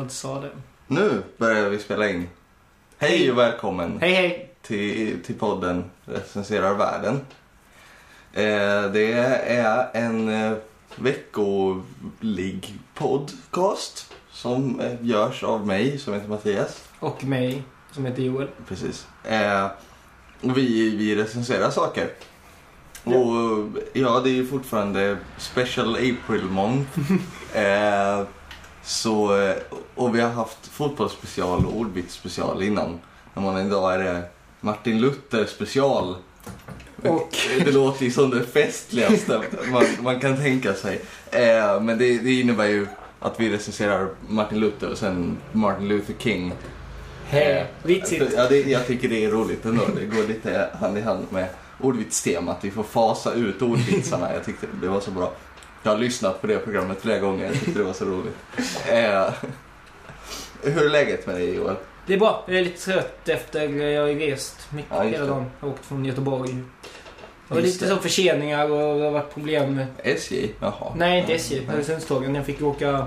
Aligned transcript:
Jag 0.00 0.10
sa 0.10 0.40
det. 0.40 0.50
Nu 0.86 1.22
börjar 1.36 1.68
vi 1.68 1.78
spela 1.78 2.08
in. 2.08 2.28
Hej 2.98 3.30
och 3.30 3.38
välkommen 3.38 3.98
Hej 4.00 4.12
hej! 4.12 4.50
till, 4.62 5.22
till 5.22 5.34
podden 5.34 5.84
Recenserar 6.04 6.74
världen. 6.74 7.20
Eh, 8.32 8.92
det 8.92 9.12
är 9.46 9.90
en 9.92 10.28
eh, 10.28 10.52
veckolig 10.96 12.74
podcast 12.94 14.14
som 14.30 14.80
eh, 14.80 14.92
görs 15.00 15.42
av 15.42 15.66
mig 15.66 15.98
som 15.98 16.14
heter 16.14 16.28
Mattias. 16.28 16.88
Och 16.98 17.24
mig, 17.24 17.62
som 17.92 18.06
heter 18.06 18.22
Joel. 18.22 18.48
Precis. 18.68 19.06
Eh, 19.24 19.66
vi, 20.40 20.96
vi 20.96 21.16
recenserar 21.16 21.70
saker. 21.70 22.10
Ja. 23.04 23.16
Och 23.16 23.68
ja, 23.92 24.20
det 24.20 24.30
är 24.30 24.34
ju 24.34 24.46
fortfarande 24.46 25.16
Special 25.38 25.94
April 25.94 26.44
Month. 26.44 26.98
eh, 27.54 28.22
så, 28.86 29.40
eh, 29.40 29.54
och 29.94 30.14
vi 30.16 30.20
har 30.20 30.30
haft 30.30 30.66
fotbollsspecial 30.66 31.66
och 31.66 31.76
ordvitsspecial 31.76 32.62
innan. 32.62 32.98
Men 33.34 33.66
idag 33.66 33.94
är 33.94 33.98
det 33.98 34.22
Martin 34.60 35.00
Luther 35.00 35.44
special. 35.46 36.16
Och- 37.02 37.36
Det 37.64 37.72
låter 37.72 38.04
ju 38.04 38.10
som 38.10 38.30
det 38.30 38.44
festligaste 38.44 39.40
man, 39.72 39.84
man 40.00 40.20
kan 40.20 40.36
tänka 40.36 40.74
sig. 40.74 41.00
Eh, 41.30 41.80
men 41.80 41.98
det, 41.98 42.18
det 42.18 42.40
innebär 42.40 42.66
ju 42.66 42.86
att 43.20 43.40
vi 43.40 43.50
recenserar 43.52 44.08
Martin 44.28 44.60
Luther 44.60 44.90
och 44.90 44.98
sen 44.98 45.36
Martin 45.52 45.88
Luther 45.88 46.14
King. 46.18 46.52
Hej! 47.28 47.66
Vitsigt. 47.82 48.32
Ja, 48.36 48.48
det, 48.48 48.60
jag 48.62 48.86
tycker 48.86 49.08
det 49.08 49.24
är 49.24 49.30
roligt 49.30 49.64
ändå. 49.64 49.82
Det 49.96 50.04
går 50.06 50.28
lite 50.28 50.70
hand 50.80 50.98
i 50.98 51.00
hand 51.00 51.26
med 51.30 51.48
ordvitstemat. 51.80 52.58
Vi 52.60 52.70
får 52.70 52.82
fasa 52.82 53.32
ut 53.32 53.62
ordvitsarna. 53.62 54.32
Jag 54.34 54.44
tyckte 54.44 54.66
det 54.82 54.88
var 54.88 55.00
så 55.00 55.10
bra. 55.10 55.32
Jag 55.86 55.92
har 55.92 55.98
lyssnat 55.98 56.40
på 56.40 56.46
det 56.46 56.58
programmet 56.58 56.98
flera 57.00 57.18
gånger. 57.18 57.44
Jag 57.44 57.54
tyckte 57.54 57.78
det 57.78 57.84
var 57.84 57.92
så 57.92 58.04
roligt. 58.04 58.36
Eh, 58.90 59.32
hur 60.62 60.86
är 60.86 60.90
läget 60.90 61.26
med 61.26 61.36
dig 61.36 61.54
Joel? 61.54 61.76
Det 62.06 62.14
är 62.14 62.18
bra. 62.18 62.44
Jag 62.46 62.56
är 62.56 62.62
lite 62.64 62.84
trött 62.84 63.28
efter 63.28 63.68
jag 63.68 64.02
har 64.02 64.08
rest 64.14 64.72
mycket 64.72 64.90
Ja, 64.90 65.02
hela 65.02 65.26
dagen. 65.26 65.44
Jag 65.60 65.66
har 65.66 65.74
åkt 65.74 65.86
från 65.86 66.04
Göteborg. 66.04 66.54
Det 67.48 67.54
var 67.54 67.60
lite 67.60 67.88
så 67.88 67.96
förseningar 67.96 68.70
och 68.70 68.98
det 68.98 69.04
har 69.04 69.10
varit 69.10 69.34
problem 69.34 69.74
med... 69.74 69.86
SJ? 69.98 70.50
Jaha. 70.60 70.92
Nej, 70.96 71.20
inte 71.20 71.34
SJ. 71.34 71.66
Öresundstågen. 71.74 72.34
Jag 72.34 72.46
fick 72.46 72.62
åka 72.62 73.06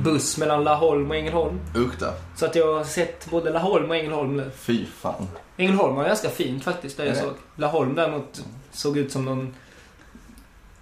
buss 0.00 0.38
mellan 0.38 0.64
Laholm 0.64 1.10
och 1.10 1.16
Ängelholm. 1.16 1.60
Usch 1.76 1.98
då. 2.00 2.12
Så 2.36 2.46
att 2.46 2.54
jag 2.54 2.74
har 2.74 2.84
sett 2.84 3.30
både 3.30 3.50
Laholm 3.50 3.90
och 3.90 3.96
Ängelholm 3.96 4.36
nu. 4.36 4.50
Fy 4.56 4.86
fan. 4.86 5.28
Ängelholm 5.56 5.94
var 5.94 6.04
ganska 6.04 6.28
fint 6.28 6.64
faktiskt, 6.64 6.96
där 6.96 7.04
jag 7.06 7.16
såg. 7.16 7.34
Laholm 7.56 7.94
däremot 7.94 8.44
såg 8.70 8.96
ut 8.98 9.12
som 9.12 9.24
någon... 9.24 9.54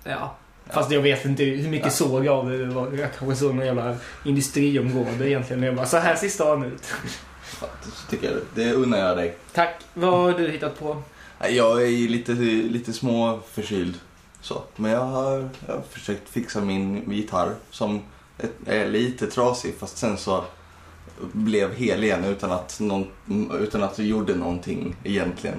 Ja. 0.05 0.37
Fast 0.73 0.91
jag 0.91 1.01
vet 1.01 1.25
inte 1.25 1.45
hur 1.45 1.69
mycket 1.69 1.93
såg 1.93 2.25
jag 2.25 2.35
av 2.39 2.51
det. 2.51 2.59
Det 2.67 2.75
var- 2.75 2.93
Jag 2.93 3.09
kanske 3.19 3.37
såg 3.37 3.55
någon 3.55 3.67
jävla 3.67 3.97
industriområde 4.25 5.29
egentligen. 5.31 5.63
Jag 5.63 5.75
bara, 5.77 5.87
så 5.87 5.97
här 5.97 6.15
ser 6.17 6.29
stan 6.29 6.63
ut. 6.65 6.85
Så 7.59 7.67
tycker 8.11 8.27
jag. 8.31 8.37
Det 8.55 8.73
unnar 8.73 8.99
jag 8.99 9.17
dig. 9.17 9.37
Tack. 9.55 9.75
Vad 9.95 10.13
har 10.13 10.33
du 10.39 10.49
hittat 10.51 10.79
på? 10.79 11.03
Jag 11.51 11.83
är 11.83 11.87
ju 11.87 12.09
lite, 12.09 12.33
lite 12.33 12.93
små 12.93 13.41
förkyld. 13.53 13.95
Så. 14.41 14.63
Men 14.77 14.91
jag 14.91 15.01
har, 15.05 15.49
jag 15.67 15.75
har 15.75 15.83
försökt 15.91 16.29
fixa 16.29 16.61
min 16.61 17.11
gitarr 17.13 17.51
som 17.71 18.01
är 18.67 18.89
lite 18.89 19.27
trasig 19.27 19.75
fast 19.79 19.99
sen 19.99 20.17
så 20.17 20.45
blev 21.33 21.75
hel 21.75 22.05
igen 22.05 22.25
utan 22.25 22.51
att, 22.53 22.81
någon, 22.81 23.07
utan 23.61 23.83
att 23.83 23.99
jag 23.99 24.07
gjorde 24.07 24.35
någonting 24.35 24.97
egentligen. 25.05 25.57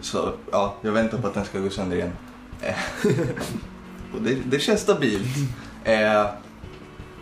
Så 0.00 0.32
ja, 0.52 0.74
jag 0.82 0.92
väntar 0.92 1.18
på 1.18 1.26
att 1.28 1.34
den 1.34 1.44
ska 1.44 1.58
gå 1.58 1.70
sönder 1.70 1.96
igen. 1.96 2.12
Och 4.14 4.22
det, 4.22 4.34
det 4.34 4.58
känns 4.58 4.80
stabilt. 4.80 5.36
Eh, 5.84 6.26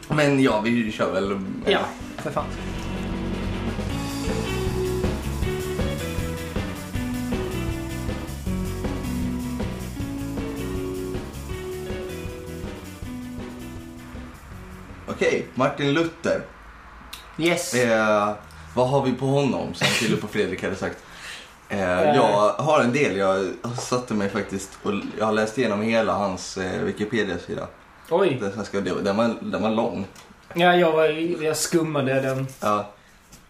men 0.09 0.43
ja, 0.43 0.61
vi 0.61 0.93
kör 0.93 1.13
väl. 1.13 1.33
eh, 1.33 1.39
Ja, 1.67 1.81
för 2.17 2.31
fan. 2.31 2.45
Okej, 15.09 15.47
Martin 15.55 15.93
Luther. 15.95 16.43
Yes. 17.39 17.75
Eh, 17.75 18.33
vad 18.75 18.89
har 18.89 19.03
vi 19.05 19.13
på 19.13 19.27
honom 19.27 19.75
som 19.75 19.87
Filip 19.87 20.25
och 20.25 20.31
Fredrik 20.31 20.63
hade 20.63 20.77
sagt? 20.77 20.99
Eh, 21.69 22.15
jag 22.15 22.53
har 22.53 22.81
en 22.81 22.93
del. 22.93 23.17
Jag 23.17 23.47
satte 23.79 24.15
mig 24.15 24.29
faktiskt 24.29 24.71
och 24.83 24.93
jag 25.19 25.27
har 25.27 25.33
läst 25.33 25.59
igenom 25.59 25.83
hela 25.83 26.13
hans 26.13 26.57
eh, 26.59 26.83
Wikipedia-sida. 26.83 27.67
Oj. 28.11 28.39
Den, 28.41 28.53
svenska, 28.53 28.81
den, 28.81 29.17
var, 29.17 29.35
den 29.41 29.63
var 29.63 29.71
lång. 29.71 30.07
Ja, 30.55 30.77
jag, 30.77 30.93
var, 30.93 31.05
jag 31.45 31.57
skummade 31.57 32.21
den. 32.21 32.47
Ja. 32.61 32.91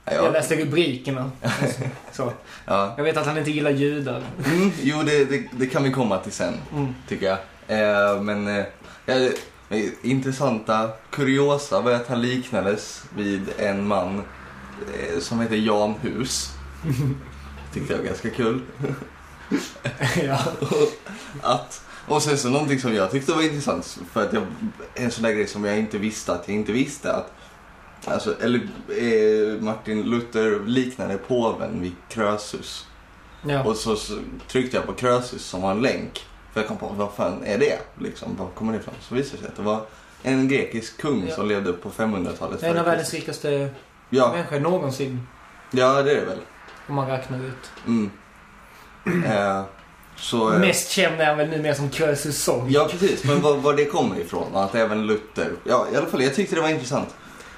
Ja, 0.04 0.12
Jag 0.14 0.24
ja. 0.24 0.30
läste 0.30 0.56
rubrikerna. 0.56 1.30
Så. 2.12 2.32
ja. 2.64 2.94
Jag 2.96 3.04
vet 3.04 3.16
att 3.16 3.26
han 3.26 3.38
inte 3.38 3.50
gillar 3.50 3.70
judar. 3.70 4.22
Mm, 4.46 4.70
jo, 4.82 5.02
det, 5.02 5.24
det, 5.24 5.42
det 5.52 5.66
kan 5.66 5.82
vi 5.82 5.90
komma 5.92 6.18
till 6.18 6.32
sen, 6.32 6.54
Mm. 6.72 6.94
tycker 7.08 7.26
jag. 7.26 7.38
Eh, 7.68 8.22
men 8.22 8.48
eh, 8.48 8.64
eh, 9.06 9.30
intressanta 10.02 10.90
kuriosa 11.10 11.80
var 11.80 11.92
att 11.92 12.08
han 12.08 12.22
liknades 12.22 13.02
vid 13.16 13.42
en 13.58 13.86
man 13.86 14.22
eh, 14.94 15.20
som 15.20 15.40
heter 15.40 15.56
Jan 15.56 15.94
Hus. 16.02 16.50
Tyckte 17.74 17.92
jag 17.92 17.98
var 17.98 18.06
ganska 18.06 18.30
kul. 18.30 18.60
ja. 20.22 20.38
att, 21.42 21.82
och 22.06 22.22
sen 22.22 22.38
så 22.38 22.48
någonting 22.48 22.80
som 22.80 22.94
jag 22.94 23.10
tyckte 23.10 23.32
var 23.32 23.42
intressant, 23.42 23.98
för 24.12 24.22
att 24.24 24.32
jag, 24.32 24.42
en 24.94 25.10
sån 25.10 25.22
där 25.22 25.32
grej 25.32 25.46
som 25.46 25.64
jag 25.64 25.78
inte 25.78 25.98
visste 25.98 26.32
att 26.32 26.48
jag 26.48 26.56
inte 26.56 26.72
visste 26.72 27.12
att 27.12 27.32
Alltså, 28.04 28.34
eller 28.40 28.60
eh, 28.88 29.60
Martin 29.62 30.02
Luther 30.02 30.60
liknade 30.66 31.18
påven 31.18 31.80
vid 31.82 31.92
Krösus. 32.08 32.86
ja. 33.42 33.64
Och 33.64 33.76
så, 33.76 33.96
så 33.96 34.18
tryckte 34.48 34.76
jag 34.76 34.86
på 34.86 34.92
Krösus 34.92 35.44
som 35.44 35.62
var 35.62 35.70
en 35.70 35.80
länk. 35.82 36.26
För 36.52 36.60
jag 36.60 36.68
kom 36.68 36.76
på, 36.76 36.88
vad 36.96 37.12
fan 37.12 37.42
är 37.44 37.58
det? 37.58 37.78
Liksom, 37.98 38.36
var 38.36 38.46
kommer 38.46 38.72
det 38.72 38.78
ifrån? 38.78 38.94
Så 39.00 39.14
visade 39.14 39.36
det 39.36 39.40
sig 39.42 39.48
att 39.48 39.56
det 39.56 39.62
var 39.62 39.80
en 40.22 40.48
grekisk 40.48 40.96
kung 41.00 41.26
Ja. 41.28 41.34
som 41.34 41.48
levde 41.48 41.72
på 41.72 41.90
500-talet. 41.90 42.62
En 42.62 42.78
av 42.78 42.84
världens 42.84 43.14
rikaste 43.14 43.70
Ja, 44.10 44.32
människor 44.32 44.60
någonsin. 44.60 45.26
ja, 45.70 46.02
det 46.02 46.10
är 46.10 46.14
det 46.20 46.24
väl. 46.26 46.38
Om 46.88 46.94
man 46.94 47.08
räknar 47.08 47.38
ut. 47.38 47.70
Mm. 47.86 48.10
Eh, 49.26 49.62
så, 50.16 50.52
eh, 50.52 50.58
Mest 50.60 50.90
känd 50.90 51.20
är 51.20 51.26
han 51.26 51.36
väl 51.36 51.48
numera 51.48 51.74
som 51.74 51.90
Krösus 51.90 52.42
sång. 52.42 52.66
Ja, 52.70 52.88
precis. 52.90 53.24
Men 53.24 53.40
var, 53.40 53.56
var 53.56 53.74
det 53.74 53.84
kommer 53.84 54.20
ifrån 54.20 54.56
att 54.56 54.74
även 54.74 55.06
Luther... 55.06 55.50
Ja, 55.64 55.86
i 55.92 55.96
alla 55.96 56.06
fall, 56.06 56.22
jag 56.22 56.34
tyckte 56.34 56.54
det 56.54 56.60
var 56.60 56.68
intressant. 56.68 57.08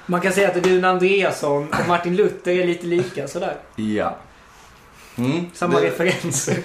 Man 0.06 0.20
kan 0.20 0.32
säga 0.32 0.48
att 0.50 0.56
Rune 0.66 0.88
Andreasson 0.88 1.68
och 1.68 1.88
Martin 1.88 2.16
Luther 2.16 2.52
är 2.52 2.66
lite 2.66 2.86
lika 2.86 3.28
sådär. 3.28 3.56
Ja. 3.76 4.16
Mm, 5.16 5.46
Samma 5.54 5.80
det- 5.80 5.86
referenser. 5.86 6.58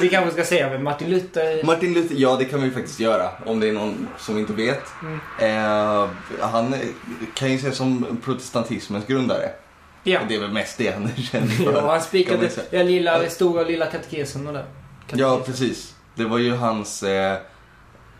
Vi 0.00 0.08
kanske 0.08 0.30
ska 0.32 0.44
säga 0.44 0.68
vem 0.68 0.84
Martin 0.84 1.10
Luther 1.10 1.64
Martin 1.64 1.94
Luther, 1.94 2.14
ja 2.18 2.36
det 2.36 2.44
kan 2.44 2.62
vi 2.62 2.70
faktiskt 2.70 3.00
göra 3.00 3.30
om 3.46 3.60
det 3.60 3.68
är 3.68 3.72
någon 3.72 4.08
som 4.18 4.38
inte 4.38 4.52
vet. 4.52 4.82
Mm. 5.02 5.20
Eh, 5.38 6.08
han 6.40 6.74
kan 7.34 7.50
ju 7.50 7.56
ses 7.56 7.76
som 7.76 8.18
protestantismens 8.24 9.06
grundare. 9.06 9.50
Ja. 10.06 10.20
Det 10.28 10.34
är 10.34 10.40
väl 10.40 10.52
mest 10.52 10.78
det 10.78 10.90
han 10.94 11.04
är 11.16 11.22
känd 11.22 11.50
för. 11.52 11.72
ja, 11.72 11.90
han 11.90 12.00
spikade 12.00 12.50
ja, 12.70 12.82
lilla, 12.82 13.28
stora 13.30 13.62
lilla 13.62 13.86
katekesen 13.86 14.46
och 14.46 14.52
det. 14.52 14.64
Ja, 15.12 15.40
precis. 15.46 15.94
Det 16.14 16.24
var 16.24 16.38
ju 16.38 16.54
hans, 16.54 17.02
eh, 17.02 17.36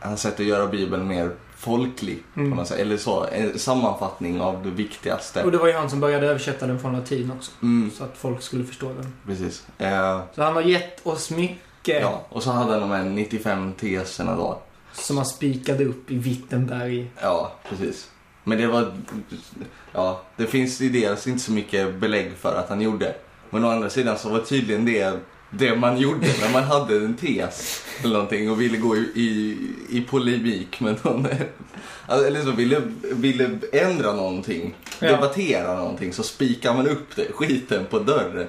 hans 0.00 0.20
sätt 0.20 0.41
att 0.41 0.46
göra 0.46 0.66
Bibeln 0.66 1.08
mer 1.08 1.30
folklig. 1.56 2.22
Mm. 2.36 2.58
Eller 2.78 2.96
så, 2.96 3.25
en 3.32 3.58
sammanfattning 3.58 4.41
av 4.41 4.62
det 4.64 4.70
viktigaste. 4.70 5.42
Och 5.44 5.52
det 5.52 5.58
var 5.58 5.66
ju 5.66 5.72
han 5.72 5.91
som 5.91 6.00
började 6.00 6.26
översätta 6.26 6.66
den 6.66 6.78
från 6.80 6.92
latin 6.92 7.32
också. 7.36 7.50
Mm, 7.62 7.91
Så 7.98 8.04
att 8.04 8.16
folk 8.16 8.42
skulle 8.42 8.64
förstå 8.64 8.86
den. 8.92 9.12
precis. 9.26 9.64
Eh, 9.78 10.20
Så 10.34 10.42
han 10.42 10.54
har 10.54 10.62
gett 10.62 11.06
oss 11.06 11.30
mycket 11.30 12.00
ja, 12.02 12.22
och 12.28 12.42
så 12.42 12.50
hade 12.50 12.72
han 12.72 12.80
de 12.80 12.91
här 12.91 13.04
95 13.04 13.72
teserna 13.72 14.36
då. 14.36 14.62
som 14.92 15.16
han 15.16 15.26
spikade 15.26 15.84
upp 15.84 16.10
i 16.10 16.19
Wittenberg. 16.19 17.10
Ja, 17.22 17.52
precis. 17.69 18.10
Men 18.48 18.58
det 18.58 18.66
var... 18.66 18.92
Ja, 19.92 20.22
det 20.36 20.46
finns 20.46 20.81
ju 20.81 20.88
dels 20.88 21.26
inte 21.26 21.43
så 21.43 21.52
mycket 21.52 21.94
belägg 21.94 22.32
för 22.40 22.54
att 22.58 22.69
han 22.69 22.81
gjorde. 22.81 23.14
Men 23.50 23.64
å 23.64 23.70
andra 23.70 23.90
sidan 23.90 24.19
så 24.19 24.28
var 24.28 24.38
tydligen 24.38 24.84
det 24.84 25.19
det 25.50 25.76
man 25.76 25.98
gjorde 25.98 26.26
när 26.40 26.52
man 26.52 26.62
hade 26.64 26.96
en 26.96 27.14
tes 27.16 27.82
eller 28.02 28.12
någonting 28.14 28.50
och 28.50 28.60
ville 28.60 28.76
gå 28.78 28.96
i, 28.96 29.00
i, 29.14 29.58
i 29.90 30.00
polemik 30.00 30.81
med 30.81 31.04
någon. 31.04 31.26
Alltså, 32.06 32.26
Eller 32.26 32.43
så 32.43 32.50
ville, 32.50 32.82
ville 33.12 33.58
ändra 33.72 34.12
någonting, 34.12 34.75
Ja. 35.00 35.08
debattera 35.08 35.76
någonting 35.76 36.12
så 36.12 36.22
spikar 36.22 36.75
man 36.75 36.88
upp 36.88 37.16
det, 37.16 37.32
skiten 37.32 37.87
på 37.90 37.99
dörren. 37.99 38.46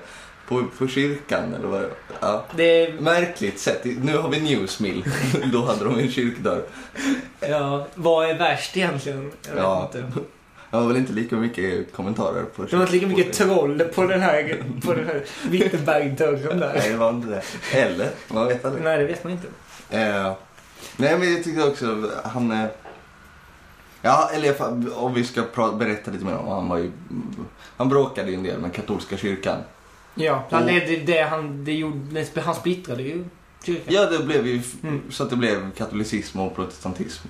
På, 0.47 0.63
på 0.77 0.87
kyrkan 0.87 1.53
eller 1.53 1.67
vad 1.67 1.85
ja. 2.19 2.45
Det 2.55 2.63
är, 2.85 3.01
Märkligt 3.01 3.59
sätt. 3.59 3.81
Nu 3.83 4.17
har 4.17 4.29
vi 4.29 4.39
Newsmill. 4.41 5.05
Då 5.51 5.65
hade 5.65 5.85
de 5.85 5.99
en 5.99 6.11
kyrkdörr. 6.11 6.61
ja, 7.39 7.87
vad 7.95 8.29
är 8.29 8.37
värst 8.37 8.77
egentligen? 8.77 9.31
Jag 9.47 9.53
vet 9.53 9.63
Ja. 9.63 9.83
inte. 9.95 10.19
Det 10.71 10.77
var 10.77 10.87
väl 10.87 10.97
inte 10.97 11.13
lika 11.13 11.35
mycket 11.35 11.93
kommentarer 11.93 12.43
på 12.43 12.63
Det 12.63 12.75
var 12.75 12.81
inte 12.83 12.93
lika 12.93 13.07
mycket 13.07 13.33
troll 13.33 13.79
på 13.95 14.03
den 14.03 14.21
här, 14.21 14.63
på 14.85 14.93
den 14.93 15.05
här 15.05 15.23
Wittenberg-dörren 15.49 16.59
Nej, 16.59 16.69
där. 16.83 16.89
det 16.91 16.97
var 16.97 17.09
inte 17.09 17.27
det. 17.27 17.77
Eller? 17.79 18.09
Man 18.27 18.47
vet 18.47 18.65
aldrig. 18.65 18.83
Nej, 18.83 18.97
det 18.97 19.05
vet 19.05 19.23
man 19.23 19.33
inte. 19.33 19.47
Eh, 19.89 20.33
nej, 20.97 21.19
men 21.19 21.33
jag 21.33 21.43
tyckte 21.43 21.63
också 21.63 22.11
han... 22.23 22.67
Ja, 24.01 24.29
eller 24.33 24.55
om 24.97 25.13
vi 25.13 25.23
ska 25.23 25.43
berätta 25.79 26.11
lite 26.11 26.25
mer 26.25 26.35
om 26.37 26.47
han 26.47 26.69
var 26.69 26.77
ju... 26.77 26.91
Han 27.77 27.89
bråkade 27.89 28.29
ju 28.29 28.35
en 28.35 28.43
del 28.43 28.59
med 28.59 28.73
katolska 28.73 29.17
kyrkan. 29.17 29.57
Ja, 30.17 30.43
han, 30.51 30.63
Och- 30.63 30.69
det, 30.69 30.95
det, 30.95 31.21
han, 31.21 31.65
det 31.65 31.73
gjorde, 31.73 32.25
han 32.45 32.55
splittrade 32.55 33.03
ju 33.03 33.25
kyrkan. 33.63 33.93
Ja, 33.93 34.05
det 34.05 34.19
blev 34.23 34.47
ju 34.47 34.61
Mm. 34.83 35.01
så 35.11 35.23
att 35.23 35.29
det 35.29 35.35
blev 35.35 35.71
katolicism 35.71 36.39
och 36.39 36.55
protestantism. 36.55 37.27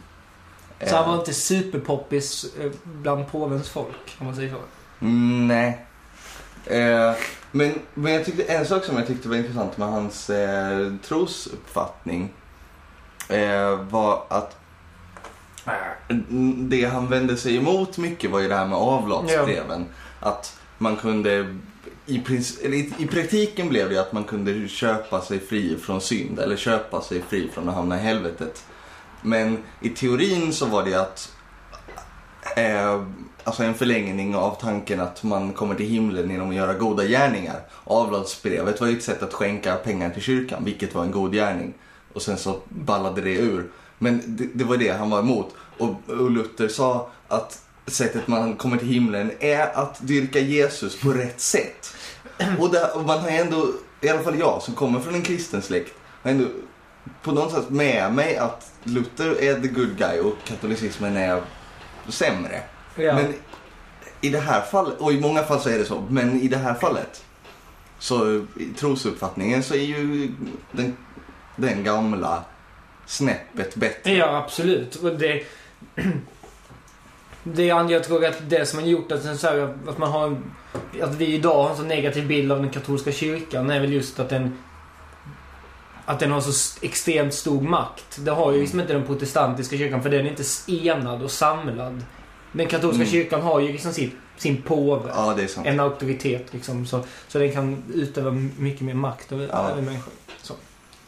Så 0.88 0.96
han 0.96 1.04
Eh, 1.04 1.10
var 1.12 1.20
inte 1.20 1.34
superpoppis 1.34 2.46
eh, 2.62 2.72
bland 2.84 3.32
påvens 3.32 3.70
folk, 3.70 4.16
om 4.20 4.26
man 4.26 4.36
säger 4.36 4.50
så. 4.54 4.60
Mm, 5.06 5.48
nej. 5.48 5.86
Eh, 6.66 7.14
men, 7.52 7.74
men 7.94 8.14
jag 8.14 8.26
tyckte 8.26 8.44
en 8.44 8.66
sak 8.66 8.84
som 8.84 8.98
jag 8.98 9.08
tyckte 9.08 9.30
var 9.30 9.36
intressant 9.36 9.78
med 9.78 9.88
hans 9.88 10.30
eh, 10.30 10.94
trosuppfattning 11.08 12.34
eh, 13.30 13.76
var 13.90 14.24
att 14.30 14.58
det 16.70 16.86
han 16.86 17.08
vände 17.10 17.38
sig 17.38 17.56
emot 17.58 17.98
mycket 17.98 18.32
var 18.32 18.40
ju 18.40 18.48
det 18.48 18.56
här 18.56 18.66
med 18.68 18.78
avlatsbreven. 18.78 19.86
Att 20.20 20.60
man 20.78 20.96
kunde, 20.96 21.56
i, 22.08 22.18
princ- 22.18 22.66
eller 22.66 22.78
i, 22.78 22.94
i 22.98 23.08
praktiken 23.08 23.70
blev 23.70 23.90
det 23.90 23.98
att 23.98 24.14
man 24.14 24.24
kunde 24.24 24.68
köpa 24.68 25.22
sig 25.22 25.40
fri 25.40 25.78
från 25.78 26.02
synd 26.02 26.40
eller 26.40 26.56
köpa 26.56 27.02
sig 27.02 27.22
fri 27.30 27.50
från 27.54 27.70
att 27.70 27.76
hamna 27.76 27.98
i 27.98 28.00
helvetet. 28.00 28.64
Men 29.22 29.58
i 29.82 29.90
teorin 29.90 30.54
så 30.54 30.66
var 30.66 30.86
det 30.86 30.96
att 30.96 31.32
eh, 32.56 33.04
alltså 33.44 33.64
en 33.64 33.74
förlängning 33.74 34.36
av 34.36 34.58
tanken 34.62 35.00
att 35.00 35.24
man 35.24 35.54
kommer 35.54 35.76
till 35.76 35.86
himlen 35.86 36.30
genom 36.30 36.50
att 36.50 36.56
göra 36.56 36.74
goda 36.74 37.06
gärningar. 37.06 37.62
Avlatsbrevet 37.84 38.82
var 38.82 38.88
ju 38.88 38.98
ett 38.98 39.04
sätt 39.04 39.24
att 39.24 39.34
skänka 39.34 39.76
pengar 39.76 40.10
till 40.10 40.22
kyrkan, 40.22 40.66
vilket 40.66 40.96
var 40.96 41.04
en 41.04 41.12
god 41.12 41.34
gärning. 41.34 41.74
Och 42.14 42.22
sen 42.22 42.38
så 42.38 42.60
ballade 42.70 43.22
det 43.22 43.36
ur. 43.36 43.72
Men 43.98 44.22
det, 44.26 44.48
det 44.54 44.64
var 44.64 44.78
det 44.78 44.90
han 44.90 45.10
var 45.10 45.20
emot. 45.20 45.56
Och, 45.78 45.96
och 46.08 46.32
Luther 46.32 46.68
sa 46.68 47.10
att 47.28 47.62
sättet 47.88 48.28
man 48.28 48.56
kommer 48.56 48.78
till 48.78 48.88
himlen 48.88 49.32
är 49.40 49.78
att 49.78 50.08
dyrka 50.08 50.40
Jesus 50.40 51.00
på 51.00 51.10
rätt 51.10 51.42
sätt. 51.42 51.94
Och, 52.60 52.72
det, 52.72 52.88
och 52.88 53.06
man 53.06 53.20
har 53.20 53.30
ändå, 53.30 53.72
i 54.02 54.10
alla 54.10 54.24
fall 54.24 54.40
jag 54.40 54.62
som 54.62 54.74
kommer 54.74 55.00
från 55.00 55.16
en 55.16 55.22
kristen 55.22 55.62
släkt, 55.62 55.94
har 56.24 56.32
ändå 56.32 56.46
på 57.24 57.32
något 57.32 57.52
sätt 57.52 57.70
med 57.70 58.14
mig 58.14 58.38
att 58.38 58.72
Luther 58.84 59.44
är 59.44 59.62
the 59.62 59.68
good 59.68 59.98
guy 59.98 60.20
och 60.20 60.36
katolicismen 60.46 61.18
är 61.18 61.42
sämre. 62.08 62.62
Ja. 62.96 63.16
Men 63.16 63.34
i 64.22 64.30
det 64.30 64.40
här 64.40 64.62
fallet, 64.62 65.00
och 65.00 65.14
i 65.14 65.20
många 65.20 65.44
fall 65.44 65.60
så 65.60 65.70
är 65.70 65.78
det 65.78 65.86
så, 65.86 66.04
men 66.10 66.42
i 66.42 66.48
det 66.48 66.58
här 66.58 66.74
fallet 66.74 67.24
så 68.00 68.46
i 68.56 68.66
trosuppfattningen 68.78 69.64
så 69.64 69.74
är 69.74 69.82
ju 69.82 70.32
den, 70.72 70.98
den 71.56 71.84
gamla 71.84 72.44
snäppet 73.06 73.76
bättre. 73.76 74.12
Ja, 74.12 74.38
absolut. 74.38 74.96
Och 74.96 75.16
det, 75.16 75.44
det, 77.44 77.66
jag 77.66 78.04
tror 78.04 78.26
att 78.26 78.50
det 78.50 78.66
som 78.66 78.80
har 78.80 78.86
gjort 78.88 79.12
att, 79.12 79.40
så 79.40 79.48
här, 79.48 79.76
att 79.88 79.98
man 79.98 80.12
har 80.12 80.28
en, 80.28 80.44
att 81.04 81.16
vi 81.16 81.26
idag 81.34 81.64
har 81.64 81.70
en 81.70 81.78
så 81.78 81.84
negativ 81.84 82.28
bild 82.28 82.52
av 82.52 82.60
den 82.62 82.70
katolska 82.70 83.12
kyrkan 83.12 83.70
är 83.70 83.80
väl 83.80 83.94
just 83.94 84.20
att 84.20 84.30
den 84.30 84.58
att 86.06 86.20
den 86.20 86.32
har 86.32 86.42
så 86.42 86.80
extremt 86.86 87.34
stor 87.34 87.62
makt. 87.62 88.18
Det 88.26 88.32
har 88.32 88.52
ju 88.52 88.60
liksom 88.62 88.80
inte 88.80 88.94
den 88.94 89.06
protestantiska 89.06 89.78
kyrkan 89.78 90.04
för 90.04 90.10
den 90.10 90.26
är 90.26 90.30
inte 90.30 90.44
enad 90.88 91.24
och 91.24 91.32
samlad. 91.32 92.04
Den 92.52 92.68
katolska 92.68 92.96
Mm. 93.02 93.12
kyrkan 93.12 93.42
har 93.42 93.60
ju 93.60 93.72
liksom 93.72 93.94
sin, 93.94 94.12
sin 94.38 94.62
påve. 94.62 95.10
Ja, 95.16 95.34
är. 95.34 95.66
En 95.66 95.80
auktoritet 95.80 96.54
liksom. 96.54 96.86
Så, 96.86 97.04
så 97.28 97.40
den 97.40 97.52
kan 97.52 97.84
utöva 97.94 98.32
mycket 98.58 98.82
mer 98.82 98.94
makt 98.94 99.32
över, 99.32 99.48
Ja. 99.52 99.76
människor. 99.82 100.14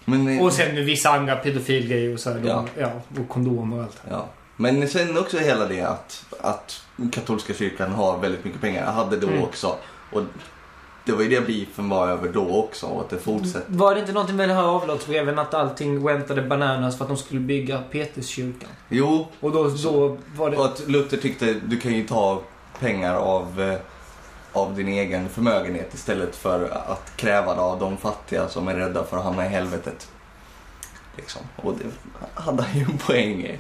Men, 0.06 0.28
eh, 0.28 0.44
Och 0.44 0.54
sen 0.54 0.86
vissa 0.86 1.10
andra 1.10 1.36
pedofilgrejer 1.36 2.14
och 2.14 2.20
så 2.20 2.30
här, 2.30 2.42
Ja. 2.46 2.66
de, 2.76 2.82
ja. 2.82 2.92
Och 3.22 3.30
kondomer 3.30 3.78
och 3.78 3.84
allt. 3.84 4.02
Ja. 4.10 4.28
Men 4.62 4.88
sen 4.90 5.18
också 5.18 5.38
hela 5.38 5.66
det 5.66 5.82
att, 5.82 6.26
att 6.42 6.82
katolska 7.12 7.54
kyrkan 7.54 7.92
har 7.92 8.18
väldigt 8.18 8.46
mycket 8.46 8.62
pengar. 8.62 8.86
Jag 8.86 8.92
hade 8.92 9.18
då 9.18 9.28
Mm. 9.28 9.44
också. 9.44 9.76
Och 10.12 10.22
det 11.06 11.12
var 11.12 11.22
ju 11.24 11.30
det 11.30 11.48
beefen 11.48 11.90
var 11.90 12.08
över 12.08 12.30
då 12.30 12.50
också 12.56 12.86
och 12.86 13.02
att 13.02 13.10
det 13.10 13.18
fortsätter. 13.20 13.64
Var 13.68 13.94
det 13.96 14.00
inte 14.02 14.14
någonting 14.14 14.36
med 14.36 14.50
det 14.50 14.56
här 14.56 14.64
avlatsbreven 14.64 15.40
att 15.40 15.54
allting 15.54 16.04
väntade 16.06 16.42
bananas 16.42 16.98
för 16.98 17.06
att 17.06 17.10
de 17.10 17.18
skulle 17.18 17.40
bygga 17.42 17.82
Peterskyrkan? 17.92 18.70
Jo, 18.90 19.28
Och 19.40 19.52
då, 19.52 19.68
då 19.68 20.18
var 20.36 20.50
det... 20.50 20.58
och 20.58 20.66
att 20.66 20.88
Luther 20.88 21.18
tyckte 21.18 21.54
du 21.54 21.80
kan 21.80 21.94
ju 21.94 22.08
ta 22.08 22.42
pengar 22.80 23.14
av, 23.16 23.62
eh, 23.62 23.78
av 24.54 24.76
din 24.76 24.88
egen 24.88 25.30
förmögenhet 25.30 25.94
istället 25.94 26.36
för 26.36 26.70
att 26.88 27.12
kräva 27.16 27.56
det 27.56 27.62
av 27.62 27.80
de 27.80 27.98
fattiga 27.98 28.48
som 28.50 28.68
är 28.68 28.76
rädda 28.76 29.04
för 29.04 29.18
att 29.18 29.24
hamna 29.24 29.46
i 29.46 29.50
helvetet. 29.50 30.08
Liksom. 31.18 31.42
Och 31.56 31.74
det 31.78 31.86
hade 32.42 32.64
han 32.64 32.78
ju 32.80 32.84
en 32.86 32.98
poäng 32.98 33.44
i. 33.44 33.60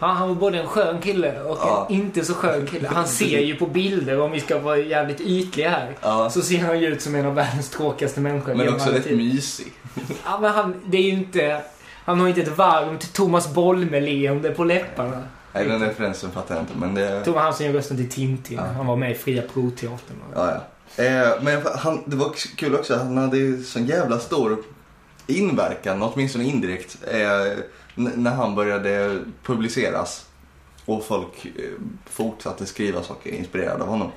Han, 0.00 0.16
han 0.16 0.28
var 0.28 0.34
både 0.34 0.58
en 0.60 0.66
skön 0.66 1.00
kille 1.00 1.40
och 1.42 1.58
Ja. 1.60 1.86
en 1.90 1.94
inte 1.94 2.24
så 2.24 2.34
skön 2.34 2.66
kille. 2.66 2.88
Han 2.88 3.06
ser 3.18 3.40
ju 3.40 3.56
på 3.56 3.66
bilder, 3.66 4.20
om 4.20 4.32
vi 4.32 4.40
ska 4.40 4.58
vara 4.58 4.76
jävligt 4.78 5.20
ytliga 5.20 5.70
här, 5.70 5.96
Ja, 6.02 6.30
så 6.30 6.42
ser 6.42 6.58
han 6.58 6.80
ju 6.80 6.86
ut 6.86 7.02
som 7.02 7.14
en 7.14 7.26
av 7.26 7.34
världens 7.34 7.70
tråkigaste 7.70 8.20
människor. 8.20 8.54
men 8.54 8.74
också 8.74 8.90
rätt 8.90 9.10
mysig. 9.10 9.72
Ja, 10.24 10.38
men 10.40 10.52
han, 10.52 10.74
det 10.86 10.98
är 10.98 11.02
ju 11.02 11.10
inte... 11.10 11.60
Han 12.04 12.20
har 12.20 12.26
ju 12.26 12.34
inte 12.34 12.50
ett 12.50 12.58
varmt 12.58 13.12
Thomas 13.12 13.54
Bolme-leende 13.54 14.50
på 14.50 14.64
läpparna. 14.64 15.22
Nej, 15.52 15.64
den 15.64 15.80
referensen 15.80 16.30
fattar 16.30 16.54
jag 16.54 16.62
inte 16.62 16.72
men 16.78 16.94
det... 16.94 17.24
Thomas 17.24 17.42
han 17.42 17.54
som 17.54 17.66
gör 17.66 17.72
rösten 17.72 17.96
till 17.96 18.10
Tintin. 18.10 18.56
Ja. 18.56 18.64
Han 18.76 18.86
var 18.86 18.96
med 18.96 19.10
i 19.10 19.14
Fria 19.14 19.42
Pro-teatern. 19.54 20.16
Ja, 20.34 20.60
ja. 20.96 21.04
Eh, 21.04 21.28
men 21.42 21.60
han, 21.76 22.02
det 22.06 22.16
var 22.16 22.30
kul 22.56 22.74
också, 22.74 22.96
han 22.96 23.16
hade 23.16 23.36
ju 23.38 23.62
sån 23.62 23.86
jävla 23.86 24.18
stor 24.18 24.56
inverkan, 25.26 26.02
åtminstone 26.02 26.44
indirekt, 26.44 26.96
eh, 27.10 27.18
när 27.94 28.30
han 28.34 28.54
började 28.54 29.20
publiceras. 29.42 30.26
Och 30.84 31.04
folk 31.04 31.44
eh, 31.44 31.52
fortsatte 32.10 32.66
skriva 32.66 33.02
saker 33.02 33.30
inspirerade 33.30 33.82
av 33.82 33.88
honom. 33.88 34.10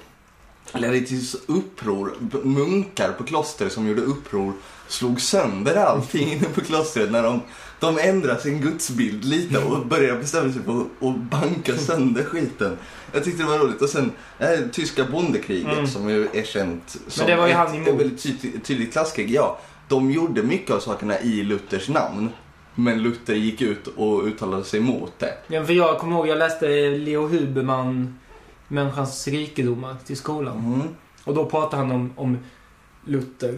Ledde 0.73 1.01
till 1.01 1.21
uppror, 1.47 2.13
munkar 2.43 3.11
på 3.11 3.23
kloster 3.23 3.69
som 3.69 3.87
gjorde 3.87 4.01
uppror 4.01 4.53
slog 4.87 5.21
sönder 5.21 5.75
allting 5.75 6.31
inne 6.31 6.45
på 6.45 6.61
klostret 6.61 7.11
när 7.11 7.23
de, 7.23 7.41
de 7.79 7.97
ändrade 7.99 8.39
sin 8.41 8.61
gudsbild 8.61 9.25
lite 9.25 9.57
och 9.59 9.85
började 9.85 10.19
bestämma 10.19 10.53
sig 10.53 10.61
för 10.61 10.81
att 11.09 11.15
banka 11.17 11.77
sönder 11.77 12.23
skiten. 12.23 12.77
Jag 13.13 13.23
tyckte 13.23 13.43
det 13.43 13.49
var 13.49 13.57
roligt. 13.57 13.81
Och 13.81 13.89
sen 13.89 14.11
det 14.37 14.45
här 14.45 14.69
tyska 14.71 15.05
bondekriget 15.05 15.73
Mm. 15.73 15.87
som 15.87 16.09
ju 16.09 16.27
är 16.33 16.43
känt 16.43 16.97
som 17.07 17.25
ett, 17.47 17.87
ett 17.87 17.99
väldigt 17.99 18.23
tydligt, 18.23 18.65
tydligt 18.65 18.91
klasskrig. 18.93 19.31
Ja, 19.31 19.59
de 19.87 20.11
gjorde 20.11 20.43
mycket 20.43 20.71
av 20.71 20.79
sakerna 20.79 21.19
i 21.19 21.43
Luthers 21.43 21.89
namn. 21.89 22.29
Men 22.75 23.03
Luther 23.03 23.33
gick 23.33 23.61
ut 23.61 23.87
och 23.87 24.23
uttalade 24.23 24.63
sig 24.63 24.79
emot 24.79 25.13
det. 25.19 25.33
Ja, 25.47 25.65
för 25.65 25.73
jag 25.73 25.99
kommer 25.99 26.15
ihåg, 26.15 26.27
jag 26.27 26.37
läste 26.37 26.67
Leo 26.89 27.27
Huberman, 27.27 28.19
Människans 28.67 29.27
rikedomar, 29.27 29.95
till 30.05 30.17
skolan. 30.17 30.57
Mm. 30.57 30.87
Och 31.23 31.33
då 31.33 31.45
pratade 31.45 31.83
han 31.83 31.91
om, 31.91 32.13
om 32.15 32.38
Luther. 33.05 33.57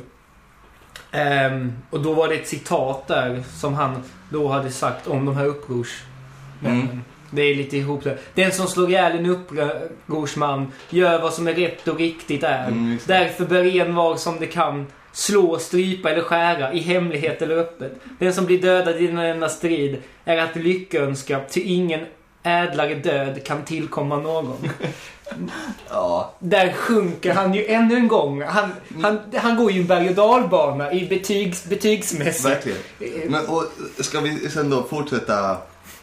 Ehm, 1.12 1.74
och 1.90 2.02
då 2.02 2.14
var 2.14 2.28
det 2.28 2.36
ett 2.36 2.48
citat 2.48 3.08
där 3.08 3.44
som 3.54 3.74
han 3.74 4.04
då 4.30 4.48
hade 4.48 4.72
sagt 4.72 5.08
om 5.08 5.26
de 5.26 5.36
här 5.36 5.46
upprorsmännen. 5.46 6.82
Mm. 6.82 7.02
Det 7.32 7.42
är 7.42 7.56
lite 7.56 7.78
ihop 7.78 8.04
det. 8.04 8.18
Den 8.34 8.52
som 8.52 8.68
slår 8.68 8.90
ihjäl 8.90 9.18
en 9.18 9.26
upprorsman 9.26 10.72
gör 10.90 11.22
vad 11.22 11.34
som 11.34 11.48
är 11.48 11.54
rätt 11.54 11.88
och 11.88 11.98
riktigt 11.98 12.44
är. 12.44 12.68
Mm. 12.68 12.98
Därför 13.06 13.46
bör 13.46 13.76
en 13.76 13.96
var 13.96 14.16
som 14.16 14.40
det 14.40 14.46
kan 14.46 14.86
slå, 15.16 15.60
strypa 15.60 16.10
eller 16.10 16.22
skära 16.22 16.74
i 16.74 16.80
hemlighet 16.80 17.42
eller 17.42 17.58
öppet. 17.58 18.00
Den 18.20 18.34
som 18.34 18.46
blir 18.46 18.62
dödad 18.62 18.96
i 19.02 19.08
denna 19.08 19.50
strid 19.50 20.02
är 20.26 20.38
att 20.38 20.56
lyckönska, 20.56 21.42
ty 21.50 21.62
ingen 21.62 22.06
ädlare 22.44 22.96
död 22.96 23.44
kan 23.44 23.64
tillkomma 23.66 24.18
någon. 24.18 24.58
Ja, 25.90 26.34
Där 26.40 26.74
sjunker 26.74 27.34
han 27.34 27.54
ju 27.54 27.66
ännu 27.66 27.96
en 27.96 28.08
gång. 28.08 28.42
Han, 28.42 28.70
han, 29.02 29.20
han 29.36 29.56
går 29.58 29.72
ju 29.72 29.84
berg 29.84 30.10
och 30.10 30.16
dalbana 30.16 30.94
i 30.94 31.08
betygs, 31.08 31.66
betygsmässigt. 31.66 32.46
verkligen. 32.46 33.32
Men, 33.32 33.46
och 33.46 33.64
ska 34.00 34.20
vi 34.20 34.50
sen 34.50 34.70
då 34.70 34.84
fortsätta 34.84 35.58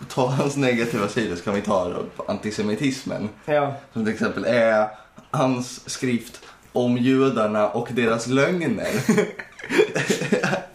ta 0.09 0.27
hans 0.27 0.57
negativa 0.57 1.09
sidor 1.09 1.37
så 1.37 1.43
kan 1.43 1.55
vi 1.55 1.61
ta 1.61 1.95
antisemitismen. 2.29 3.29
Ja. 3.45 3.75
Som 3.93 4.05
till 4.05 4.15
exempel 4.15 4.45
är 4.45 4.89
hans 5.31 5.91
skrift 5.91 6.41
om 6.73 6.97
judarna 6.99 7.69
och 7.69 7.89
deras 7.93 8.27
lögner. 8.27 8.89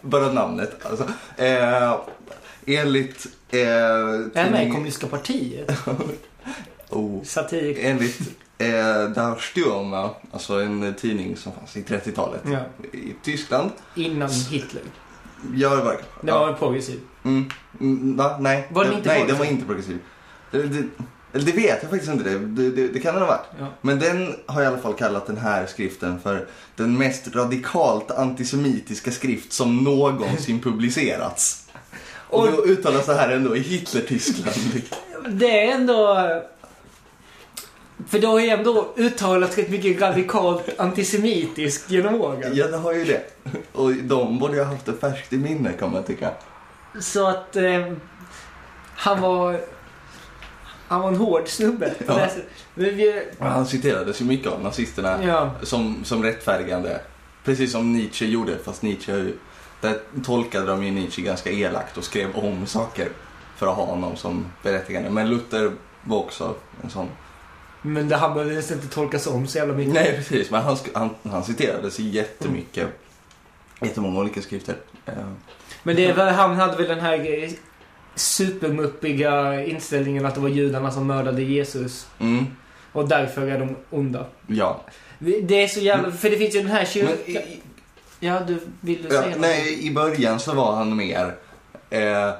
Bara 0.00 0.32
namnet 0.32 0.86
alltså. 0.86 1.04
Eh, 1.36 1.96
enligt... 2.66 3.26
Eh, 3.50 3.58
tidning- 4.34 4.72
Kommunistiska 4.72 5.06
partiet? 5.06 5.70
oh, 6.90 7.22
Satir. 7.24 7.76
enligt 7.80 8.20
eh, 8.58 8.66
Der 9.14 9.34
Stürmer, 9.38 10.10
alltså 10.32 10.54
en 10.54 10.94
tidning 10.94 11.36
som 11.36 11.52
fanns 11.52 11.76
i 11.76 11.82
30-talet 11.82 12.40
Ja. 12.52 12.58
i 12.92 13.14
Tyskland. 13.22 13.70
Innan 13.96 14.30
Hitler. 14.30 14.82
Ja, 15.54 15.76
det 15.76 15.82
var 15.82 15.92
det. 15.92 16.26
Det 16.26 16.32
var 16.32 16.52
progressiv. 16.52 17.00
Mm, 17.24 17.50
mm, 17.80 18.16
va? 18.16 18.36
Nej. 18.40 18.66
Var 18.70 18.84
den 18.84 18.92
det, 18.92 18.98
inte 18.98 19.08
nej, 19.08 19.24
den 19.26 19.38
var 19.38 19.44
inte 19.44 19.66
progressiv. 19.66 19.98
Det, 20.50 20.62
det, 20.62 20.84
eller 21.32 21.44
det 21.44 21.52
vet 21.52 21.78
jag 21.82 21.90
faktiskt 21.90 22.12
inte. 22.12 22.30
Det, 22.30 22.38
det, 22.38 22.70
det, 22.70 22.88
det 22.88 23.00
kan 23.00 23.14
den 23.14 23.22
ha 23.22 23.28
varit. 23.30 23.46
Ja. 23.58 23.66
Men 23.80 23.98
den 23.98 24.34
har 24.46 24.62
i 24.62 24.66
alla 24.66 24.78
fall 24.78 24.94
kallat 24.94 25.26
den 25.26 25.36
här 25.36 25.66
skriften 25.66 26.20
för 26.20 26.46
den 26.76 26.98
mest 26.98 27.34
radikalt 27.36 28.10
antisemitiska 28.10 29.10
skrift 29.10 29.52
som 29.52 29.76
någonsin 29.84 30.60
publicerats. 30.64 31.64
Och, 32.30 32.40
Och- 32.44 32.52
då 32.52 32.64
uttalas 32.64 33.06
det 33.06 33.14
här 33.14 33.28
ändå 33.28 33.56
i 33.56 33.60
Hitler-Tyskland. 33.60 34.82
Det 35.28 35.66
är 35.66 35.74
ändå... 35.74 36.16
För 38.08 38.18
det 38.18 38.26
har 38.26 38.40
ju 38.40 38.48
ändå 38.48 38.92
uttalats 38.96 39.56
rätt 39.58 39.70
mycket 39.70 40.00
radikalt 40.00 40.80
antisemitiskt 40.80 41.90
genom 41.90 42.14
åren. 42.20 42.52
Ja, 42.54 42.66
det 42.66 42.76
har 42.76 42.92
ju 42.92 43.04
det. 43.04 43.22
Och 43.72 43.94
de 43.94 44.38
borde 44.38 44.54
ju 44.56 44.62
ha 44.64 44.72
haft 44.72 44.86
det 44.86 44.92
färskt 44.92 45.32
i 45.32 45.36
minne 45.38 45.72
kan 45.72 45.92
man 45.92 46.02
tycka. 46.04 46.30
Så 47.00 47.26
att 47.26 47.56
eh, 47.56 47.92
han 48.96 49.20
var... 49.20 49.60
Han 50.88 51.00
var 51.00 51.08
en 51.08 51.16
hård 51.16 51.48
snubbe. 51.48 51.94
Ja. 52.06 52.28
Men 52.74 52.96
vi, 52.96 53.22
Han 53.38 53.66
citerades 53.66 54.20
ju 54.20 54.24
mycket 54.24 54.52
av 54.52 54.62
nazisterna 54.62 55.24
ja, 55.24 55.50
som, 55.62 56.04
som 56.04 56.22
rättfärdigande. 56.22 57.00
Precis 57.44 57.72
som 57.72 57.92
Nietzsche 57.92 58.26
gjorde, 58.26 58.58
fast 58.64 58.82
Nietzsche 58.82 59.32
där 59.80 59.98
tolkade 60.24 60.66
de 60.66 60.84
ju 60.84 60.90
Nietzsche 60.90 61.22
ganska 61.22 61.50
elakt 61.50 61.96
och 61.98 62.04
skrev 62.04 62.36
om 62.36 62.66
saker 62.66 63.08
för 63.56 63.66
att 63.66 63.76
ha 63.76 63.84
honom 63.84 64.16
som 64.16 64.46
berättigande. 64.62 65.10
Men 65.10 65.30
Luther 65.30 65.72
var 66.04 66.18
också 66.18 66.54
en 66.82 66.90
sån. 66.90 67.08
men 67.82 68.08
det, 68.08 68.16
han 68.16 68.34
behövde 68.34 68.54
nästan 68.54 68.76
inte 68.76 68.94
tolkas 68.94 69.26
om 69.26 69.46
så 69.46 69.58
jävla 69.58 69.74
mycket. 69.74 69.94
Nej, 69.94 70.16
precis. 70.16 70.50
Men 70.50 70.62
han, 70.62 70.76
han, 70.94 71.10
han 71.22 71.44
citerades 71.44 71.98
jättemycket. 71.98 72.88
Jättemånga 73.80 74.20
olika 74.20 74.42
skrifter. 74.42 74.76
Men 75.82 75.96
det 75.96 76.06
är 76.06 76.14
väl, 76.14 76.34
han 76.34 76.56
hade 76.56 76.76
väl 76.76 76.88
den 76.88 77.00
här 77.00 77.16
supermuppiga 78.18 79.64
inställningen 79.64 80.26
att 80.26 80.34
det 80.34 80.40
var 80.40 80.48
judarna 80.48 80.90
som 80.90 81.06
mördade 81.06 81.42
Jesus. 81.42 82.06
Mm, 82.18 82.46
Och 82.92 83.08
därför 83.08 83.46
är 83.46 83.58
de 83.58 83.76
onda. 83.90 84.26
ja. 84.46 84.80
Det 85.42 85.62
är 85.62 85.68
så 85.68 85.80
jävla... 85.80 86.10
För 86.10 86.30
det 86.30 86.36
finns 86.36 86.54
ju 86.54 86.58
den 86.62 86.70
här 86.70 86.84
kyrkan... 86.84 87.42
Ja, 88.20 88.40
du 88.46 88.60
vill 88.80 89.02
du 89.02 89.14
ja, 89.14 89.22
säga 89.22 89.30
något? 89.30 89.40
nej, 89.40 89.86
i 89.86 89.90
början 89.90 90.40
så 90.40 90.54
var 90.54 90.76
han 90.76 90.96
mer... 90.96 91.34
Eh, 91.90 92.30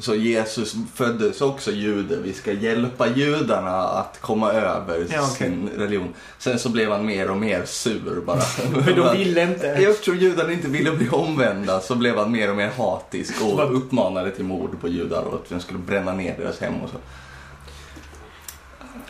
så 0.00 0.14
Jesus 0.14 0.74
föddes 0.94 1.40
också 1.40 1.70
jude. 1.72 2.16
Vi 2.16 2.32
ska 2.32 2.52
hjälpa 2.52 3.08
judarna 3.08 3.76
att 3.82 4.18
komma 4.20 4.52
över 4.52 5.06
Ja, 5.10 5.22
okej. 5.22 5.30
sin 5.48 5.70
religion. 5.76 6.14
Sen 6.38 6.58
så 6.58 6.68
blev 6.68 6.90
han 6.92 7.06
mer 7.06 7.30
och 7.30 7.36
mer 7.36 7.64
sur 7.64 8.20
bara. 8.26 8.40
För 8.84 8.92
de 8.96 9.16
ville 9.16 9.42
inte. 9.42 9.68
Eftersom 9.68 10.16
judarna 10.16 10.52
inte 10.52 10.68
ville 10.68 10.92
bli 10.92 11.08
omvända 11.08 11.80
så 11.80 11.94
blev 11.94 12.16
han 12.18 12.32
mer 12.32 12.50
och 12.50 12.56
mer 12.56 12.70
hatisk 12.78 13.42
och 13.42 13.76
uppmanade 13.76 14.30
till 14.30 14.44
mord 14.44 14.80
på 14.80 14.88
judar 14.88 15.22
och 15.22 15.34
att 15.34 15.48
de 15.48 15.60
skulle 15.60 15.78
bränna 15.78 16.12
ner 16.12 16.36
deras 16.38 16.60
hem 16.60 16.74
och 16.82 16.90
så. 16.90 16.96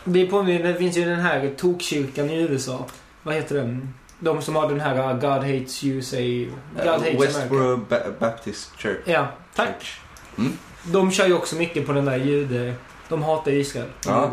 Det 0.03 0.25
påminner, 0.25 0.63
det 0.73 0.75
finns 0.75 0.97
ju 0.97 1.05
den 1.05 1.19
här 1.19 1.51
tokkyrkan 1.57 2.29
i 2.29 2.41
USA. 2.41 2.85
Vad 3.23 3.35
heter 3.35 3.55
den? 3.55 3.93
De 4.19 4.41
som 4.41 4.55
har 4.55 4.69
den 4.69 4.79
här 4.81 4.97
uh, 5.13 5.19
God 5.19 5.43
hates 5.43 5.83
you 5.83 6.01
say... 6.01 6.45
God 6.45 6.85
Eh, 6.85 6.91
hates 6.91 7.05
America. 7.07 7.19
Westboro 7.25 7.77
Ba- 7.77 8.11
Baptist 8.19 8.71
Church. 8.77 8.97
Ja, 9.05 9.27
tack. 9.55 9.67
Church. 9.67 9.97
Mm. 10.37 10.57
De 10.83 11.11
kör 11.11 11.27
ju 11.27 11.33
också 11.33 11.55
mycket 11.55 11.85
på 11.85 11.93
den 11.93 12.05
där 12.05 12.17
jude... 12.17 12.73
De 13.09 13.23
hatar 13.23 13.51
Israel. 13.51 13.87
Ja. 14.05 14.31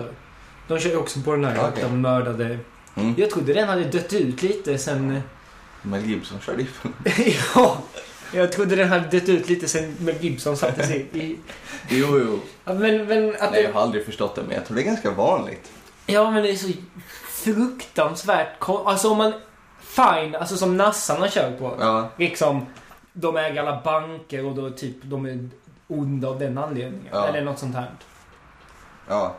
De 0.69 0.79
kör 0.79 0.91
ju 0.91 0.97
också 0.97 1.21
på 1.21 1.33
den 1.33 1.45
här 1.45 1.57
Ja, 1.57 1.63
att 1.63 1.81
de 1.81 2.01
mördade... 2.01 2.59
Mm. 2.95 3.15
Jag 3.19 3.31
trodde 3.31 3.53
den 3.53 3.69
hade 3.69 3.85
dött 3.85 4.13
ut 4.13 4.43
lite 4.43 4.79
sen... 4.79 5.23
Mel 5.83 6.05
Gibson 6.05 6.41
körde 6.41 6.63
ju. 6.63 6.69
ja, 7.55 7.83
jag 8.33 8.53
trodde 8.53 8.77
den 8.77 8.89
hade 8.89 9.09
dött 9.09 9.29
ut 9.29 9.49
lite 9.49 9.69
sen 9.69 9.97
Mel 9.99 10.15
Gibson 10.21 10.57
satte 10.57 10.87
sig 10.87 11.07
i... 11.13 11.37
Jo, 11.89 12.07
jo. 12.19 12.41
Men, 12.65 13.07
men 13.07 13.35
att 13.41 13.53
Nej, 13.53 13.63
jag 13.63 13.73
har 13.73 13.81
aldrig 13.81 14.05
förstått 14.05 14.35
det, 14.35 14.43
men 14.43 14.57
jag 14.57 14.67
tror 14.67 14.77
det 14.77 14.83
är 14.83 14.87
ganska 14.87 15.11
vanligt. 15.11 15.73
Ja, 16.07 16.31
men 16.31 16.43
det 16.43 16.51
är 16.51 16.57
så 16.57 16.69
fruktansvärt 17.29 18.49
Alltså 18.59 19.11
om 19.11 19.19
man... 19.19 19.33
Fine, 19.81 20.35
alltså 20.35 20.57
som 20.57 20.77
nassarna 20.77 21.29
kör 21.29 21.57
på. 21.59 21.77
Ja, 21.81 22.09
Liksom, 22.17 22.67
de 23.13 23.37
äger 23.37 23.61
alla 23.63 23.81
banker 23.85 24.45
och 24.45 24.55
då 24.55 24.71
typ 24.71 24.97
de 25.03 25.27
är 25.27 25.49
onda 25.89 26.29
av 26.29 26.39
den 26.39 26.59
anledningen. 26.59 27.09
Ja. 27.13 27.29
Eller 27.29 27.43
något 27.43 27.59
sånt 27.59 27.75
här. 27.77 27.91
ja. 29.09 29.37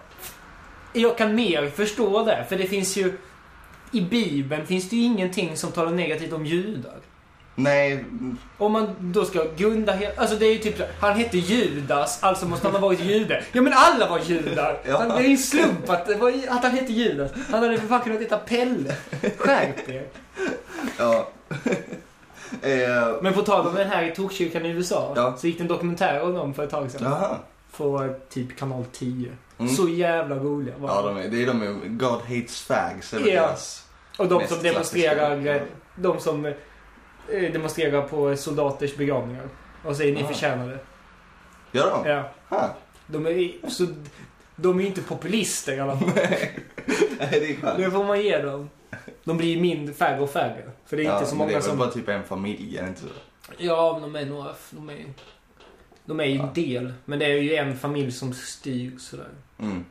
Jag 0.94 1.18
kan 1.18 1.36
mer 1.36 1.70
förstå 1.70 2.24
det, 2.26 2.46
för 2.50 2.56
det 2.58 2.68
finns 2.68 2.98
ju... 2.98 3.18
I 3.92 4.02
Bibeln 4.02 4.68
finns 4.68 4.90
det 4.90 4.96
ju 4.96 5.02
ingenting 5.04 5.58
som 5.58 5.72
talar 5.72 5.92
negativt 5.92 6.34
om 6.34 6.46
judar. 6.46 6.96
Nej, 7.56 8.06
Om 8.58 8.72
man 8.72 8.96
då 9.00 9.26
ska 9.26 9.46
grunda 9.58 9.94
he- 9.96 10.12
Alltså 10.18 10.36
det 10.36 10.46
är 10.46 10.54
ju 10.54 10.58
typ 10.60 10.82
Han 11.00 11.14
hette 11.18 11.38
Judas, 11.38 12.24
alltså 12.24 12.46
måste 12.48 12.68
han 12.68 12.76
ha 12.76 12.82
varit 12.88 13.00
jude. 13.00 13.44
Ja 13.52 13.62
men 13.62 13.74
alla 13.76 14.10
var 14.10 14.20
judar! 14.20 14.80
Ja. 14.88 15.06
Det 15.06 15.14
är 15.14 15.20
ju 15.22 15.32
en 15.32 15.38
slump 15.38 15.90
att, 15.90 16.10
att 16.50 16.64
han 16.64 16.72
hette 16.72 16.94
Judas. 16.94 17.32
Han 17.52 17.64
hade 17.64 17.78
för 17.78 17.88
fan 17.88 18.02
kunnat 18.02 18.22
heta 18.22 18.38
Pelle. 18.38 18.96
Skärp 19.38 19.90
er. 19.90 20.08
ja. 20.98 21.28
Eh, 22.62 23.22
Men 23.22 23.34
på 23.34 23.42
tal 23.42 23.68
om 23.68 23.76
den 23.76 23.90
här 23.90 24.04
i 24.12 24.16
tokkyrkan 24.16 24.66
i 24.66 24.70
USA. 24.70 25.14
Ja. 25.16 25.36
Så 25.38 25.48
gick 25.48 25.58
det 25.58 25.64
en 25.64 25.68
dokumentär 25.68 26.22
om 26.22 26.34
dem 26.34 26.54
för 26.54 26.64
ett 26.64 26.70
tag 26.70 26.92
sedan. 26.92 27.02
jaha. 27.04 27.38
På 27.78 28.16
typ 28.30 28.58
kanal 28.58 28.86
10. 28.92 29.32
Mm. 29.58 29.72
Så 29.72 29.90
jävla 29.90 30.36
roliga 30.36 30.78
var 30.78 30.90
Ja, 30.90 31.02
de. 31.02 31.18
är, 31.18 31.28
det 31.30 31.44
är 31.44 31.48
de 31.48 31.60
med 31.60 32.00
God 32.00 32.22
Hates 32.22 32.62
Fags, 32.62 33.14
eller 33.14 33.28
Ja. 33.28 33.42
deras... 33.42 33.86
Och 34.18 34.28
de 34.28 34.48
som 34.48 34.64
demonstrerar, 34.64 35.16
klassiska. 35.42 35.56
eh, 35.56 35.62
de 35.96 36.20
som 36.20 36.46
eh, 36.46 36.54
demonstrerar 37.54 38.02
på 38.02 38.36
soldaters 38.38 38.96
begravningar. 38.96 39.44
Och 39.86 39.96
säger 39.96 40.14
ni 40.16 40.24
Ah. 40.24 40.28
förtjänar 40.28 40.68
det. 40.68 40.80
Gör 41.72 41.92
de? 42.04 42.10
Ja. 42.10 42.24
Ha. 42.50 42.70
De 43.08 43.26
är, 43.28 43.70
så, 43.70 43.86
de 44.56 44.80
är 44.80 44.86
inte 44.86 45.02
populister 45.02 45.74
i 45.74 45.80
alla 45.80 45.98
fall. 45.98 46.10
Nej, 46.16 46.60
det 47.20 47.52
är 47.52 47.56
skönt. 47.62 47.78
Det 47.78 47.92
får 47.92 48.04
man 48.04 48.22
ge 48.22 48.38
dem. 48.42 48.70
De 49.24 49.38
blir 49.38 49.56
ju 49.56 49.62
mindre, 49.62 49.94
färre 49.94 50.22
och 50.22 50.30
färre. 50.30 50.72
För 50.86 50.98
det 50.98 51.06
är 51.06 51.14
inte 51.18 51.30
så 51.30 51.36
många 51.36 51.48
det 51.48 51.54
är 51.54 51.60
väl 51.60 51.70
som... 51.70 51.78
bara 51.78 51.92
typ 51.92 52.08
en 52.10 52.24
familj, 52.24 52.78
är 52.78 52.82
det 52.82 52.88
inte 52.88 53.02
så? 53.02 53.08
Ja, 53.58 54.00
men 54.02 54.14
de 54.14 54.20
är 54.20 54.26
några... 54.26 54.54
De 54.72 54.90
är, 54.90 55.06
de 56.06 56.20
är 56.20 56.26
ju 56.26 56.32
en 56.34 56.38
Ja. 56.40 56.52
del. 56.54 56.94
Men 57.06 57.20
det 57.20 57.26
är 57.26 57.30
ju 57.42 57.56
en 57.56 57.78
familj 57.78 58.12
som 58.12 58.34
styr 58.34 58.98
sådär. 58.98 59.30
Mm. 59.60 59.86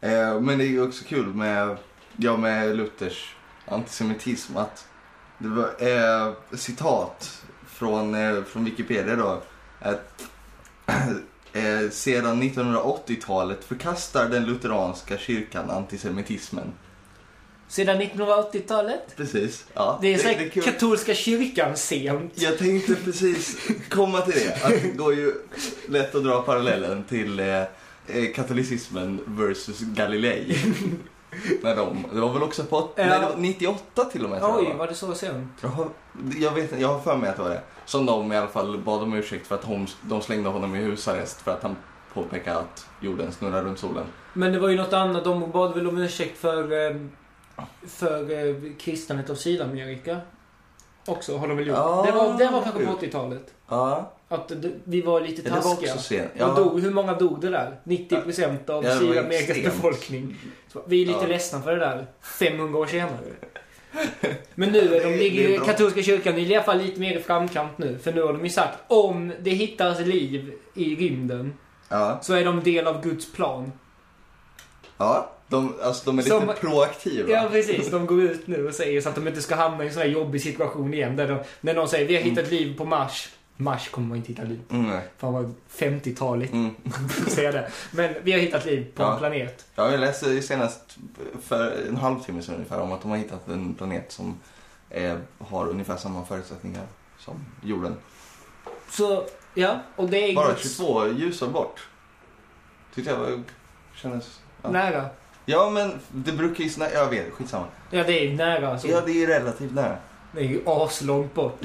Eh, 0.00 0.40
men 0.40 0.58
det 0.58 0.64
är 0.64 0.68
ju 0.68 0.82
också 0.82 1.04
kul 1.04 1.26
med, 1.26 1.76
ja, 2.16 2.36
med 2.36 2.76
Luthers 2.76 3.36
antisemitism 3.66 4.56
att 4.56 4.88
det 5.38 5.48
var 5.48 5.64
eh, 5.78 6.32
citat 6.52 7.44
från, 7.66 8.14
eh, 8.14 8.42
från 8.44 8.64
Wikipedia 8.64 9.16
då. 9.16 9.42
Att, 9.80 10.24
eh, 11.52 11.90
sedan 11.90 12.42
1980-talet 12.42 13.64
förkastar 13.64 14.28
den 14.28 14.44
lutheranska 14.46 15.18
kyrkan 15.18 15.70
antisemitismen. 15.70 16.72
Sedan 17.72 18.00
1980-talet. 18.00 19.16
Precis. 19.16 19.64
Ja, 19.74 19.98
Det 20.02 20.14
är 20.14 20.18
så 20.18 20.28
det 20.28 20.62
katolska 20.64 21.14
kyrkan 21.14 21.76
sent. 21.76 22.32
Jag 22.34 22.58
tänkte 22.58 22.94
precis 22.94 23.68
komma 23.88 24.20
till 24.20 24.34
det. 24.34 24.64
Att 24.64 24.82
det 24.82 24.88
går 24.96 25.14
ju 25.14 25.32
lätt 25.88 26.14
att 26.14 26.24
dra 26.24 26.42
parallellen 26.42 27.04
till 27.04 27.40
eh, 27.40 27.46
eh, 27.56 27.66
katolicismen 28.34 29.20
versus 29.26 29.80
Galilei. 29.80 30.56
När 31.62 31.76
de, 31.76 32.04
det 32.12 32.20
var 32.20 32.32
väl 32.32 32.42
också 32.42 32.64
på 32.64 32.76
Ja. 32.96 33.04
nej, 33.06 33.20
det 33.20 33.26
var 33.26 33.36
98 33.36 34.04
till 34.04 34.24
och 34.24 34.30
med 34.30 34.42
Oj, 34.42 34.64
jag, 34.64 34.70
va? 34.70 34.76
var 34.78 34.86
det 34.86 34.94
så 34.94 35.14
sent? 35.14 35.48
jag, 35.60 35.88
jag 36.40 36.50
vet 36.54 36.80
jag 36.80 36.88
har 36.88 37.00
för 37.00 37.16
mig 37.16 37.30
att 37.30 37.36
det 37.36 37.42
var 37.42 37.50
det. 37.50 37.62
Som 37.84 38.06
de 38.06 38.32
i 38.32 38.36
alla 38.36 38.48
fall 38.48 38.78
bad 38.78 39.02
om 39.02 39.12
ursäkt 39.14 39.46
för 39.46 39.54
att 39.54 39.64
hon, 39.64 39.86
de 40.02 40.22
slängde 40.22 40.48
honom 40.48 40.74
i 40.74 40.78
husarrest 40.78 41.40
för 41.40 41.50
att 41.50 41.62
han 41.62 41.76
påpekade 42.14 42.58
att 42.58 42.86
jorden 43.00 43.32
snurrar 43.32 43.62
runt 43.64 43.78
solen. 43.78 44.04
Men 44.32 44.52
det 44.52 44.58
var 44.58 44.68
ju 44.68 44.76
något 44.76 44.92
annat. 44.92 45.24
De 45.24 45.50
bad 45.50 45.74
väl 45.74 45.86
om 45.88 45.98
ursäkt 45.98 46.38
för, 46.38 46.86
eh, 46.90 46.96
för 47.86 48.48
eh, 48.48 48.54
kristandet 48.78 49.30
av 49.30 49.34
Sydamerika. 49.34 50.20
Också 51.06 51.36
har 51.36 51.48
de 51.48 51.56
väl 51.56 51.66
gjort. 51.66 51.76
Ja, 51.76 52.02
det, 52.06 52.12
var, 52.12 52.38
det 52.38 52.50
var 52.50 52.62
kanske 52.62 52.84
på 52.86 52.92
sjukt. 52.92 53.02
80-talet. 53.14 53.54
Ja, 53.68 54.12
Att 54.28 54.48
det, 54.48 54.70
vi 54.84 55.00
var 55.02 55.20
lite 55.20 55.42
ja 55.48 55.54
det 55.54 55.60
var 55.60 55.74
taskiga. 55.74 55.94
också. 55.94 56.14
Och 56.14 56.20
Ja, 56.36 56.46
dog, 56.54 56.80
hur 56.80 56.90
många 56.90 57.14
dog 57.14 57.40
det 57.40 57.50
där? 57.50 57.80
90% 57.84 58.70
av 58.70 58.84
Ja, 58.84 58.98
Sydamerikas 58.98 59.62
befolkning. 59.64 60.36
Så 60.72 60.82
vi 60.86 61.02
är 61.02 61.06
lite 61.06 61.18
Ja. 61.20 61.26
ledsna 61.26 61.62
för 61.62 61.72
det 61.72 61.78
där. 61.80 62.06
500 62.22 62.78
år 62.78 62.86
senare. 62.86 63.18
Men 64.54 64.68
nu, 64.72 64.94
är 64.96 65.04
de 65.04 65.10
ligger 65.16 65.48
ju, 65.48 65.60
katolska 65.60 66.02
kyrkan 66.02 66.34
är 66.34 66.38
i 66.38 66.54
alla 66.56 66.64
fall 66.64 66.78
lite 66.78 67.00
mer 67.00 67.16
i 67.18 67.22
framkant 67.22 67.78
nu. 67.78 67.98
För 67.98 68.12
nu 68.12 68.22
har 68.22 68.32
de 68.32 68.44
ju 68.44 68.50
sagt, 68.50 68.78
om 68.88 69.32
det 69.40 69.50
hittas 69.50 70.00
liv 70.00 70.52
i 70.74 70.94
rymden, 70.96 71.54
ja, 71.88 72.18
så 72.22 72.34
är 72.34 72.44
de 72.44 72.60
del 72.62 72.86
av 72.86 73.02
Guds 73.02 73.32
plan. 73.32 73.72
ja. 74.98 75.30
De, 75.52 75.74
alltså, 75.82 76.04
de 76.04 76.18
är 76.18 76.22
lite 76.22 76.36
Som- 76.36 76.54
proaktiva. 76.60 77.30
Ja, 77.30 77.48
precis. 77.50 77.90
De 77.90 78.06
går 78.06 78.22
ut 78.22 78.46
nu 78.46 78.66
och 78.68 78.74
säger 78.74 79.00
så 79.00 79.08
att 79.08 79.14
de 79.14 79.28
inte 79.28 79.42
ska 79.42 79.54
hamna 79.54 79.84
i 79.84 79.86
en 79.86 79.92
sån 79.92 80.02
här 80.02 80.08
jobbig 80.08 80.42
situation 80.42 80.94
igen. 80.94 81.16
Där 81.16 81.28
de, 81.28 81.38
när 81.60 81.74
någon 81.74 81.88
säger, 81.88 82.08
vi 82.08 82.16
har 82.16 82.22
hittat 82.22 82.50
liv 82.50 82.78
på 82.78 82.84
Mars. 82.84 83.28
Mars 83.56 83.88
kommer 83.88 84.08
man 84.08 84.16
inte 84.16 84.28
hitta 84.28 84.42
liv. 84.42 84.60
Mm, 84.70 84.90
nej. 84.90 85.02
Fan 85.18 85.32
vad 85.32 85.54
50-taligt 85.76 86.52
mm. 86.52 86.74
att 87.26 87.32
säga 87.32 87.52
det. 87.52 87.70
Men 87.92 88.14
vi 88.22 88.32
har 88.32 88.38
hittat 88.38 88.64
liv 88.64 88.86
på 88.94 89.02
Ja. 89.02 89.12
en 89.12 89.18
planet. 89.18 89.66
Ja, 89.74 89.90
jag 89.90 90.00
läste 90.00 90.42
senast 90.42 90.96
för 91.42 91.86
en 91.88 91.96
halvtimme 91.96 92.42
sedan 92.42 92.54
ungefär 92.54 92.80
om 92.80 92.92
att 92.92 93.02
de 93.02 93.10
har 93.10 93.18
hittat 93.18 93.48
en 93.48 93.74
planet 93.74 94.12
som 94.12 94.40
eh, 94.90 95.16
har 95.38 95.68
ungefär 95.68 95.96
samma 95.96 96.24
förutsättningar 96.24 96.86
som 97.18 97.34
jorden. 97.64 97.96
Så, 98.90 99.24
ja. 99.54 99.80
Och 99.96 100.08
det 100.08 100.30
är 100.30 100.34
Bara 100.34 100.48
Guds 100.48 100.76
22 100.76 101.08
ljusår 101.08 101.48
bort. 101.48 101.88
Tyckte 102.94 103.10
jag 103.10 103.18
var, 103.18 103.42
kändes... 103.94 104.40
Ja. 104.62 104.70
nära. 104.70 105.06
Ja, 105.46 105.70
men 105.70 105.92
det 106.10 106.32
brukar 106.32 106.64
ju... 106.64 106.70
snä- 106.70 106.94
Jag 106.94 107.10
vet, 107.10 107.32
skitsamma. 107.32 107.64
Ja, 107.90 108.04
det 108.04 108.26
är 108.26 108.32
nära. 108.32 108.68
Alltså. 108.72 108.88
Ja, 108.88 109.00
det 109.06 109.22
är 109.22 109.26
relativt 109.26 109.72
nära. 109.74 109.96
Det 110.32 110.40
är 110.40 110.44
ju 110.44 110.60
aslångt 110.66 111.34
bort. 111.34 111.58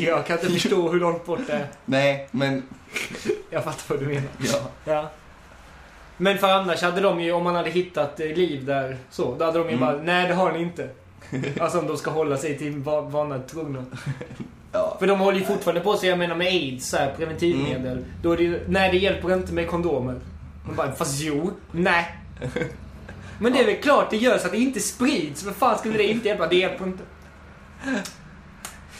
Jag 0.00 0.26
kan 0.26 0.38
inte 0.38 0.52
förstå 0.52 0.88
hur 0.88 1.00
långt 1.00 1.26
bort 1.26 1.40
det 1.46 1.52
är. 1.52 1.66
Nej, 1.84 2.28
men... 2.30 2.62
Jag 3.50 3.64
fattar 3.64 3.82
vad 3.94 3.98
du 4.00 4.06
menar. 4.06 4.22
Ja. 4.38 4.58
Ja. 4.84 5.10
Men 6.16 6.38
för 6.38 6.48
annars 6.48 6.82
hade 6.82 7.00
de 7.00 7.20
ju, 7.20 7.32
om 7.32 7.44
man 7.44 7.54
hade 7.54 7.70
hittat 7.70 8.20
eh, 8.20 8.26
liv 8.26 8.64
där 8.64 8.96
så, 9.10 9.34
då 9.38 9.44
hade 9.44 9.58
de 9.58 9.64
ju 9.68 9.74
Mm. 9.74 9.80
bara, 9.80 9.96
nej 10.02 10.28
det 10.28 10.34
har 10.34 10.52
ni 10.52 10.62
inte. 10.62 10.88
alltså 11.60 11.78
om 11.78 11.86
de 11.86 11.96
ska 11.96 12.10
hålla 12.10 12.36
sig 12.36 12.58
till 12.58 12.76
va- 12.78 13.00
vana 13.00 13.38
trogna. 13.38 13.84
Ja. 14.72 14.96
För 15.00 15.06
de 15.06 15.20
håller 15.20 15.38
ju 15.38 15.44
fortfarande 15.44 15.80
på 15.80 15.96
sig, 15.96 16.08
jag 16.08 16.18
menar 16.18 16.34
med 16.36 16.46
aids, 16.46 16.88
så 16.88 16.96
här, 16.96 17.14
preventivmedel. 17.16 17.92
Mm. 17.98 18.04
Då 18.22 18.32
är 18.32 18.36
det 18.36 18.42
ju, 18.42 18.60
nej 18.68 18.90
det 18.90 18.98
hjälper 18.98 19.34
inte 19.34 19.52
med 19.52 19.68
kondomer. 19.68 20.14
Man 20.66 20.76
bara, 20.76 20.92
fast 20.92 21.20
jo, 21.20 21.50
nej. 21.72 22.16
Men 23.38 23.52
det 23.52 23.60
är 23.60 23.66
väl 23.66 23.82
klart 23.82 24.10
det 24.10 24.16
gör 24.16 24.38
så 24.38 24.46
att 24.46 24.52
det 24.52 24.58
inte 24.58 24.80
sprids. 24.80 25.44
Vad 25.44 25.54
fan 25.56 25.78
skulle 25.78 25.96
det 25.98 26.04
inte 26.06 26.28
hjälpa? 26.28 26.46
Det 26.46 26.56
hjälper 26.56 26.84
inte. 26.86 27.02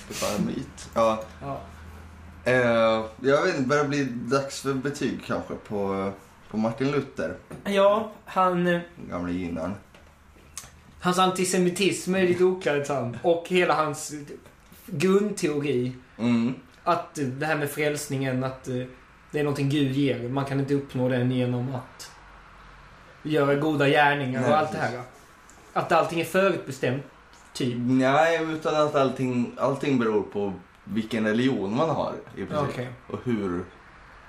Det 0.08 0.22
var 0.22 0.38
en 0.38 0.46
myt. 0.46 0.88
Ja. 0.94 1.22
Ja. 1.42 1.60
Eh, 2.44 3.04
jag 3.20 3.42
vet 3.44 3.56
inte, 3.56 3.68
börjar 3.68 3.84
bli 3.84 4.04
dags 4.04 4.60
för 4.60 4.74
betyg 4.74 5.20
kanske 5.26 5.54
på, 5.54 6.12
på 6.50 6.56
Martin 6.56 6.90
Luther, 6.90 7.34
Ja, 7.64 8.12
han... 8.24 8.66
eh, 8.66 8.80
gamle 9.10 9.32
gynnaren. 9.32 9.74
Hans 11.00 11.18
antisemitism 11.18 12.14
är 12.14 12.22
lite 12.22 12.44
oklädsam. 12.44 13.16
Och 13.22 13.44
hela 13.48 13.74
hans 13.74 14.12
grundteori. 14.86 15.92
Mm. 16.18 16.54
Att 16.84 17.14
det 17.14 17.46
här 17.46 17.56
med 17.56 17.70
frälsningen, 17.70 18.44
att 18.44 18.68
eh, 18.68 18.74
det 19.30 19.38
är 19.40 19.44
någonting 19.44 19.68
Gud 19.68 19.92
ger. 19.92 20.28
Man 20.28 20.44
kan 20.44 20.60
inte 20.60 20.74
uppnå 20.74 21.08
den 21.08 21.30
genom 21.30 21.74
att 21.74 22.10
göra 23.24 23.54
goda 23.54 23.88
gärningar 23.88 24.40
Nej, 24.40 24.50
och 24.50 24.58
allt 24.58 24.72
det 24.72 24.78
här. 24.78 25.02
Att 25.72 25.92
allting 25.92 26.20
är 26.20 26.24
förutbestämt, 26.24 27.02
typ. 27.52 27.74
Nej, 27.78 28.42
utan 28.42 28.86
att 28.86 28.94
allting, 28.94 29.52
allting 29.58 29.98
beror 29.98 30.22
på 30.22 30.52
vilken 30.84 31.26
religion 31.26 31.76
man 31.76 31.90
har 31.90 32.12
i 32.36 32.44
princip. 32.44 32.68
Okej. 32.70 32.88
Och 33.06 33.18
hur, 33.24 33.64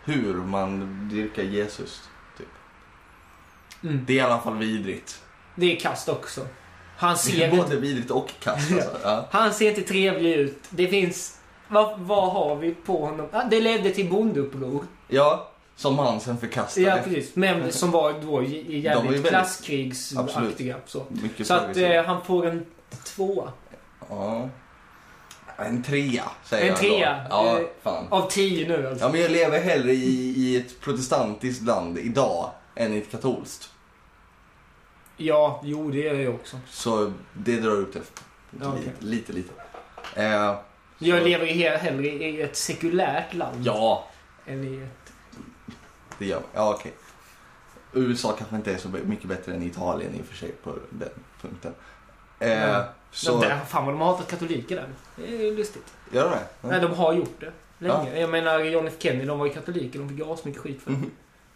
hur 0.06 0.34
man 0.34 1.00
dyrkar 1.12 1.44
Jesus. 1.44 2.10
Typ. 2.38 2.48
Mm. 3.84 4.06
Det 4.08 4.14
är 4.14 4.18
i 4.18 4.22
alla 4.22 4.40
fall 4.40 4.58
vidrigt. 4.58 5.22
Det 5.56 5.76
är 5.76 5.80
kast 5.80 6.10
också. 6.10 6.48
Han 6.98 7.14
Det 7.14 7.18
ser, 7.18 7.42
är 7.42 7.46
inte, 7.46 7.58
både 7.58 7.76
vidrigt 7.76 8.12
och 8.12 8.32
kast 8.40 8.72
alltså. 8.72 8.98
ja. 9.04 9.28
han 9.32 9.54
ser 9.54 9.70
inte 9.70 9.82
trevlig 9.82 10.34
ut. 10.34 10.64
Det 10.70 10.88
finns... 10.88 11.40
Vad, 11.68 12.00
vad 12.00 12.32
har 12.32 12.56
vi 12.56 12.74
på 12.74 13.06
honom? 13.06 13.28
Det 13.50 13.62
ledde 13.62 13.90
till 13.90 14.10
bondeuppror. 14.10 14.86
ja, 15.08 15.52
som 15.76 16.00
han 16.00 16.20
sen 16.20 16.38
förkastade. 16.38 16.86
Ja, 16.88 16.98
precis. 17.04 17.36
Men 17.36 17.72
som 17.72 17.92
var 17.92 18.14
då 18.22 18.44
jävligt 18.44 19.12
väldigt- 19.12 19.28
klasskrigsaktiga. 19.28 20.76
Så, 20.86 21.06
så 21.44 21.54
att 21.54 21.78
eh, 21.78 22.04
han 22.04 22.24
får 22.26 22.46
en 22.48 22.66
tvåa. 23.04 23.52
Ja. 24.10 24.50
En 25.58 25.84
trea, 25.84 26.24
säger 26.44 26.64
En 26.64 26.70
jag 26.70 26.78
trea. 26.78 27.16
Då. 27.20 27.28
Ja, 27.30 27.60
Eh, 27.60 27.66
fan. 27.84 28.08
Av 28.10 28.30
tio 28.30 28.68
nu 28.68 28.88
alltså. 28.88 29.06
Ja, 29.06 29.12
men 29.12 29.22
jag 29.22 29.32
lever 29.32 29.60
hellre 29.60 29.92
i, 29.94 30.34
i 30.38 30.58
ett 30.58 30.82
protestantiskt 30.82 31.64
land 31.64 31.98
idag 31.98 32.50
än 32.76 32.94
i 32.94 32.98
ett 32.98 33.12
katolskt. 33.12 33.70
Ja, 35.18 35.62
jo 35.64 35.92
det 35.92 35.98
gör 35.98 36.14
jag 36.16 36.36
också. 36.36 36.60
Så 36.70 37.12
det 37.34 37.60
drar 37.60 37.72
upp 37.72 37.94
det 37.94 38.00
Ja, 38.62 38.68
okej. 38.70 38.82
lite, 39.00 39.06
lite, 39.06 39.34
lite. 39.34 39.54
Eh, 40.16 40.24
Jag 40.98 41.20
så- 41.20 41.26
lever 41.28 41.46
ju 41.46 41.70
hellre 41.70 42.08
i 42.08 42.42
ett 42.42 42.58
sekulärt 42.58 43.34
land 43.34 43.66
Ja, 43.66 44.08
än 44.46 44.64
i 44.64 44.78
ett... 44.84 45.14
det 46.18 46.26
gör 46.26 46.42
Ja, 46.54 46.74
okej. 46.74 46.94
USA 47.94 48.32
kanske 48.38 48.56
inte 48.56 48.74
är 48.74 48.78
så 48.78 48.90
mycket 48.90 49.26
bättre 49.26 49.54
än 49.54 49.64
Italien 49.64 50.16
i 50.16 50.22
och 50.22 50.26
för 50.26 50.36
sig 50.36 50.52
på 50.52 50.74
den 50.90 51.10
punkten. 51.42 51.74
Eh, 52.40 52.50
Nej. 52.50 52.84
så, 53.12 53.42
De 53.42 53.60
fan 53.68 53.86
vad 53.86 53.94
de 53.94 54.02
har 54.02 54.08
hatat 54.08 54.28
katoliker 54.28 54.76
där. 54.76 54.88
Det 55.16 55.48
är 55.48 55.52
lustigt. 55.52 55.94
gör 56.12 56.24
de 56.24 56.30
det? 56.30 56.70
Nej, 56.70 56.82
de 56.82 56.94
har 56.94 57.14
gjort 57.14 57.40
det. 57.40 57.52
Länge. 57.78 58.20
Jag 58.20 58.30
menar, 58.30 58.60
John 58.60 58.88
F 58.88 58.94
Kennedy, 59.00 59.26
de 59.26 59.40
var 59.40 59.46
ju 59.46 59.54
katoliker. 59.54 60.00
De 60.00 60.10
fick 60.10 60.18
ju 60.18 60.34
asmycket 60.34 60.62
skit 60.62 60.82
för 60.82 60.92
det. 60.92 60.98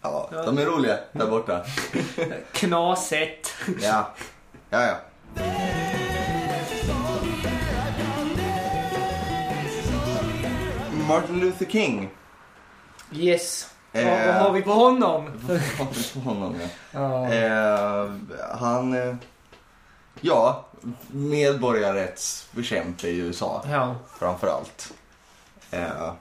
Ja, 0.02 0.30
Ja. 0.32 0.44
de 0.46 0.58
är 0.58 0.66
roliga 0.66 0.98
där 1.12 1.28
borta. 1.28 1.66
Knaset. 2.54 3.54
Ja, 3.82 4.14
ja, 4.70 4.82
ja. 4.82 4.96
Martin 11.08 11.40
Luther 11.40 11.66
King. 11.66 12.10
Yes. 13.14 13.74
Eh, 13.94 14.26
vad 14.28 14.36
har 14.36 14.52
vi 14.52 14.62
på 14.62 14.72
honom? 14.72 15.32
Vad 15.48 15.58
har 15.60 15.88
vi 15.94 16.04
på 16.14 16.20
honom? 16.20 16.56
Ja. 16.92 16.94
Ja. 17.34 17.34
Eh, 17.34 18.12
han... 18.60 18.94
Eh, 18.94 19.16
ja, 20.22 20.66
medborgarrättsbekämpare 21.12 23.12
i 23.12 23.18
USA 23.18 23.64
ja. 23.70 23.96
framför 24.20 24.48
allt. 24.48 24.94
Eh, 25.72 26.14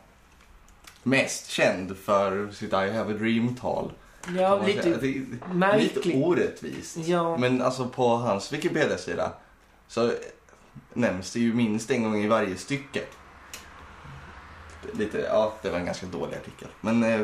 mest 1.03 1.51
känd 1.51 1.97
för 1.97 2.51
sitt 2.51 2.73
I 2.73 2.77
have 2.77 3.15
a 3.15 3.17
dream-tal. 3.19 3.93
Ja, 4.37 4.63
lite 4.67 4.91
Det 4.91 5.07
är 5.07 5.13
lite 5.13 5.37
märkligt. 5.53 6.25
orättvist. 6.25 6.97
Ja. 6.97 7.37
Men 7.37 7.63
alltså 7.63 7.89
på 7.89 8.09
hans 8.17 8.53
Wikipedia-sida 8.53 9.33
så 9.89 10.13
nämns 10.93 11.33
det 11.33 11.41
ju 11.41 11.55
minst 11.55 11.91
en 11.91 12.03
gång 12.03 12.17
i 12.17 12.29
varje 12.29 12.57
stycke. 12.57 13.01
Lite, 14.93 15.19
ja, 15.19 15.53
det 15.63 15.71
var 15.71 15.79
en 15.79 15.87
ganska 15.87 16.07
dålig 16.07 16.37
artikel. 16.37 16.69
Men 16.81 17.05
eh, 17.05 17.21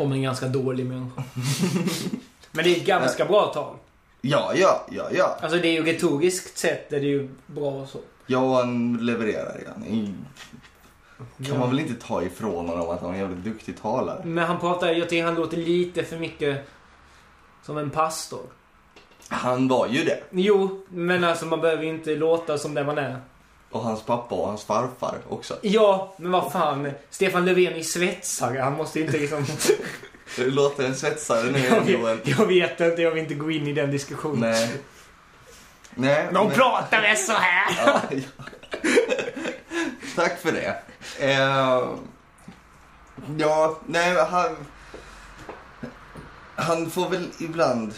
Om 0.00 0.12
en 0.12 0.22
ganska 0.22 0.48
dålig 0.48 0.86
människa. 0.86 1.22
Men 2.52 2.64
det 2.64 2.70
är 2.70 2.76
ett 2.76 2.86
ganska 2.86 3.24
bra 3.24 3.46
tal. 3.46 3.76
ja, 4.20 4.52
ja, 4.54 4.86
ja, 4.90 5.08
ja. 5.12 5.38
Alltså 5.42 5.58
det 5.58 5.68
är 5.68 5.72
ju 5.72 5.84
retoriskt 5.84 6.58
sett 6.58 6.92
är 6.92 7.00
det 7.00 7.06
ju 7.06 7.28
bra 7.46 7.70
och 7.70 7.88
så. 7.88 7.98
Ja, 8.26 8.56
han 8.56 8.96
levererar 8.96 9.60
ja. 9.66 9.72
Kan 9.76 10.26
Ja. 11.36 11.58
man 11.58 11.70
väl 11.70 11.80
inte 11.80 12.06
ta 12.06 12.22
ifrån 12.22 12.68
honom 12.68 12.90
att 12.90 13.00
han 13.00 13.10
är 13.10 13.14
en 13.14 13.20
jävligt 13.20 13.44
duktig 13.44 13.82
talare? 13.82 14.24
Men 14.24 14.44
han 14.44 14.60
pratar, 14.60 14.88
jag 14.92 15.08
tycker 15.08 15.24
han 15.24 15.34
låter 15.34 15.56
lite 15.56 16.02
för 16.04 16.16
mycket 16.16 16.68
som 17.62 17.78
en 17.78 17.90
pastor. 17.90 18.42
Han 19.28 19.68
var 19.68 19.86
ju 19.88 20.04
det. 20.04 20.20
Jo, 20.30 20.86
men 20.88 21.24
alltså 21.24 21.46
man 21.46 21.60
behöver 21.60 21.84
inte 21.84 22.16
låta 22.16 22.58
som 22.58 22.74
det 22.74 22.84
man 22.84 22.98
är. 22.98 23.16
Och 23.70 23.80
hans 23.80 24.02
pappa 24.02 24.34
och 24.34 24.46
hans 24.48 24.64
farfar 24.64 25.18
också. 25.28 25.56
Ja, 25.62 26.14
men 26.16 26.30
vad 26.32 26.52
fan. 26.52 26.92
Stefan 27.10 27.44
Löfven 27.44 27.72
är 27.74 27.82
svetsare. 27.82 28.58
Han 28.58 28.72
måste 28.76 29.00
inte 29.00 29.18
liksom... 29.18 29.46
Det 30.36 30.46
låter 30.46 30.84
en 30.84 30.94
svetsare 30.96 31.50
nu 31.50 31.58
jag, 31.58 31.90
Joel. 31.90 32.16
vet, 32.16 32.28
jag 32.38 32.46
vet 32.46 32.80
inte, 32.80 33.02
jag 33.02 33.10
vill 33.10 33.22
inte 33.22 33.34
gå 33.34 33.50
in 33.50 33.66
i 33.66 33.72
den 33.72 33.90
diskussionen. 33.90 34.40
Nej. 34.50 34.70
Nej. 35.94 36.28
De 36.32 36.46
men- 36.46 36.56
pratar 36.56 37.02
väl 37.02 37.16
så 37.16 37.32
här? 37.32 37.86
Ja, 37.86 38.00
ja. 38.10 38.44
Tack 40.16 40.38
för 40.40 40.52
det. 40.52 40.76
Eh, 41.18 41.88
ja, 43.38 43.78
nej, 43.86 44.16
han... 44.30 44.56
Han 46.54 46.90
får 46.90 47.08
väl 47.08 47.28
ibland 47.40 47.94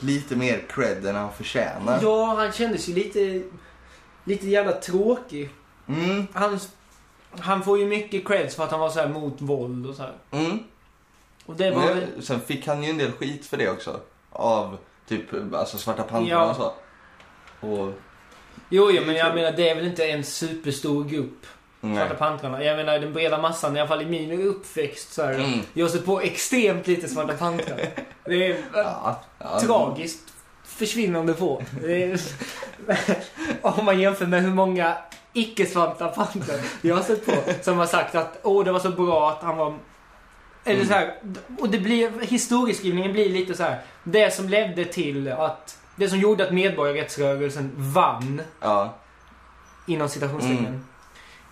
lite 0.00 0.36
mer 0.36 0.64
cred 0.70 1.06
än 1.06 1.14
han 1.16 1.32
förtjänar. 1.32 1.98
Ja, 2.02 2.34
han 2.34 2.52
kändes 2.52 2.88
ju 2.88 2.94
lite... 2.94 3.42
Lite 4.28 4.48
jävla 4.48 4.72
tråkig. 4.72 5.50
Mm, 5.88 6.26
Han, 6.32 6.58
han 7.30 7.62
får 7.62 7.78
ju 7.78 7.86
mycket 7.86 8.26
creds 8.28 8.56
för 8.56 8.64
att 8.64 8.70
han 8.70 8.80
var 8.80 8.90
så 8.90 9.00
här 9.00 9.08
mot 9.08 9.40
våld 9.40 9.86
och 9.86 9.94
så 9.94 10.02
här. 10.02 10.12
mm. 10.30 10.58
Och 11.46 11.56
det 11.56 11.70
var 11.70 11.86
väl... 11.86 12.06
Men, 12.14 12.22
sen 12.22 12.40
fick 12.40 12.66
han 12.66 12.82
ju 12.82 12.90
en 12.90 12.98
del 12.98 13.12
skit 13.12 13.46
för 13.46 13.56
det 13.56 13.70
också. 13.70 14.00
Av 14.30 14.78
typ 15.08 15.54
alltså 15.54 15.78
Svarta 15.78 16.02
Pantrarna 16.02 16.28
Ja. 16.28 16.50
och 16.50 16.56
så. 16.56 16.72
Och, 17.66 17.92
Jo, 18.70 18.90
jo, 18.90 19.02
men 19.06 19.14
jag 19.14 19.34
menar 19.34 19.52
det 19.52 19.68
är 19.68 19.74
väl 19.74 19.86
inte 19.86 20.04
en 20.06 20.24
superstor 20.24 21.04
grupp. 21.04 21.46
Svarta. 21.80 22.14
Pantrarna. 22.14 22.64
Jag 22.64 22.76
menar 22.76 22.98
den 22.98 23.12
breda 23.12 23.38
massan, 23.38 23.76
i 23.76 23.80
alla 23.80 23.88
fall 23.88 24.02
i 24.02 24.06
min 24.06 24.40
uppväxt 24.42 25.12
så 25.12 25.22
här. 25.22 25.34
Mm. 25.34 25.60
Jag 25.72 25.84
har 25.86 25.90
sett 25.90 26.06
på 26.06 26.20
extremt 26.20 26.86
lite 26.86 27.08
Svarta 27.08 27.32
Pantrar. 27.36 27.80
Det 28.24 28.46
är 28.46 28.56
Ja, 28.74 29.20
ja, 29.38 29.60
tragiskt 29.60 30.32
försvinnande 30.78 31.34
få. 31.34 31.62
Om 33.62 33.84
man 33.84 34.00
jämför 34.00 34.26
med 34.26 34.42
hur 34.42 34.54
många 34.54 34.96
icke-svarta 35.32 36.08
pantrar 36.08 36.56
jag 36.82 36.96
har 36.96 37.02
sett 37.02 37.26
på 37.26 37.32
som 37.62 37.78
har 37.78 37.86
sagt 37.86 38.14
att 38.14 38.38
åh 38.42 38.64
det 38.64 38.72
var 38.72 38.80
så 38.80 38.90
bra 38.90 39.30
att 39.30 39.42
han 39.42 39.56
var 39.56 39.74
eller 40.64 40.84
så 40.84 40.92
här, 40.92 41.14
och 41.58 41.68
det 41.68 41.78
blir, 41.78 42.20
historieskrivningen 42.20 43.12
blir 43.12 43.28
lite 43.28 43.54
så 43.54 43.62
här. 43.62 43.80
Det 44.04 44.34
som 44.34 44.48
ledde 44.48 44.84
till 44.84 45.32
att, 45.32 45.78
det 45.96 46.08
som 46.08 46.18
gjorde 46.18 46.44
att 46.46 46.52
medborgarrättsrörelsen 46.52 47.72
vann, 47.76 48.40
Ja, 48.60 48.94
inom 49.86 50.08
citationstecken, 50.08 50.84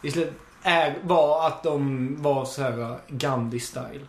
Mm. 0.02 0.28
är, 0.62 0.94
var 1.02 1.46
att 1.46 1.62
de 1.62 2.14
var 2.22 2.44
så 2.44 2.62
här 2.62 2.96
Gandhi-style. 3.08 4.06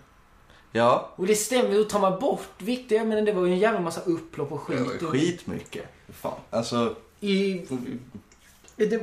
Ja. 0.78 1.10
Och 1.16 1.28
det 1.28 1.36
stämmer, 1.36 1.76
då 1.76 1.84
tar 1.84 2.00
man 2.00 2.20
bort 2.20 2.50
viktiga, 2.58 3.04
men 3.04 3.26
det 3.26 3.32
var 3.34 3.46
ju 3.46 3.52
en 3.54 3.60
jävla 3.60 3.80
massa 3.80 4.02
upplopp 4.02 4.52
och 4.52 4.62
Det 4.68 4.76
var 4.84 4.86
skit. 4.90 5.02
ju 5.02 5.06
och- 5.06 5.12
skitmycket. 5.12 5.86
Fan. 6.22 6.40
Alltså, 6.50 6.96
I, 7.20 7.62
det, 8.76 9.02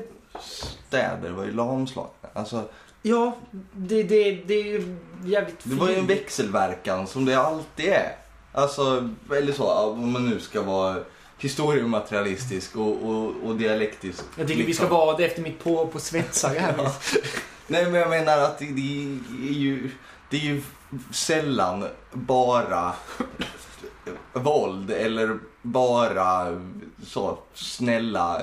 städer 0.88 1.30
var 1.30 1.44
ju 1.44 1.52
lamslagna. 1.52 2.10
Alltså, 2.32 2.64
ja, 3.02 3.36
det, 3.72 4.02
det, 4.02 4.30
det 4.46 4.54
är 4.54 4.64
ju 4.64 4.96
jävligt 5.24 5.58
Det 5.62 5.74
var 5.74 5.88
ju 5.90 5.94
en 5.96 6.06
växelverkan 6.06 7.06
som 7.06 7.24
det 7.24 7.34
alltid 7.34 7.86
är. 7.88 8.16
Alltså, 8.52 9.10
eller 9.36 9.52
så, 9.52 9.72
om 9.72 10.12
man 10.12 10.30
nu 10.30 10.40
ska 10.40 10.62
vara 10.62 10.96
historiematerialistisk 11.38 12.76
och, 12.76 13.02
och, 13.02 13.32
och 13.44 13.56
dialektisk. 13.56 14.22
Jag 14.38 14.46
tycker 14.48 14.60
vi 14.60 14.66
liksom. 14.66 14.86
ska 14.86 14.96
vara 14.96 15.16
det 15.16 15.24
efter 15.24 15.42
mitt 15.42 15.64
på 15.64 15.86
på 15.86 16.00
svetsare 16.00 16.58
här. 16.58 16.74
Ja. 16.78 16.92
Nej, 17.66 17.84
men 17.84 17.94
jag 17.94 18.10
menar 18.10 18.38
att 18.38 18.58
det, 18.58 18.64
det 18.64 19.18
är 19.48 19.52
ju... 19.52 19.90
Det 20.30 20.36
är 20.36 20.40
ju 20.40 20.62
sällan 21.10 21.84
bara 22.12 22.92
våld 24.32 24.90
eller 24.90 25.38
bara 25.62 26.60
så 27.06 27.38
snälla 27.54 28.42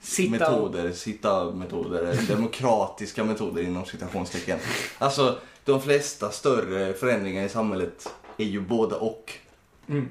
Sitta 0.00 0.30
metoder, 0.30 0.92
sitta 0.92 1.50
metoder, 1.50 2.18
demokratiska 2.28 3.24
metoder 3.24 3.62
inom 3.62 3.84
citationstecken. 3.84 4.58
Alltså 4.98 5.38
de 5.64 5.82
flesta 5.82 6.30
större 6.30 6.92
förändringar 6.92 7.44
i 7.44 7.48
samhället 7.48 8.08
är 8.36 8.44
ju 8.44 8.60
både 8.60 8.94
och. 8.94 9.32
Mm. 9.88 10.08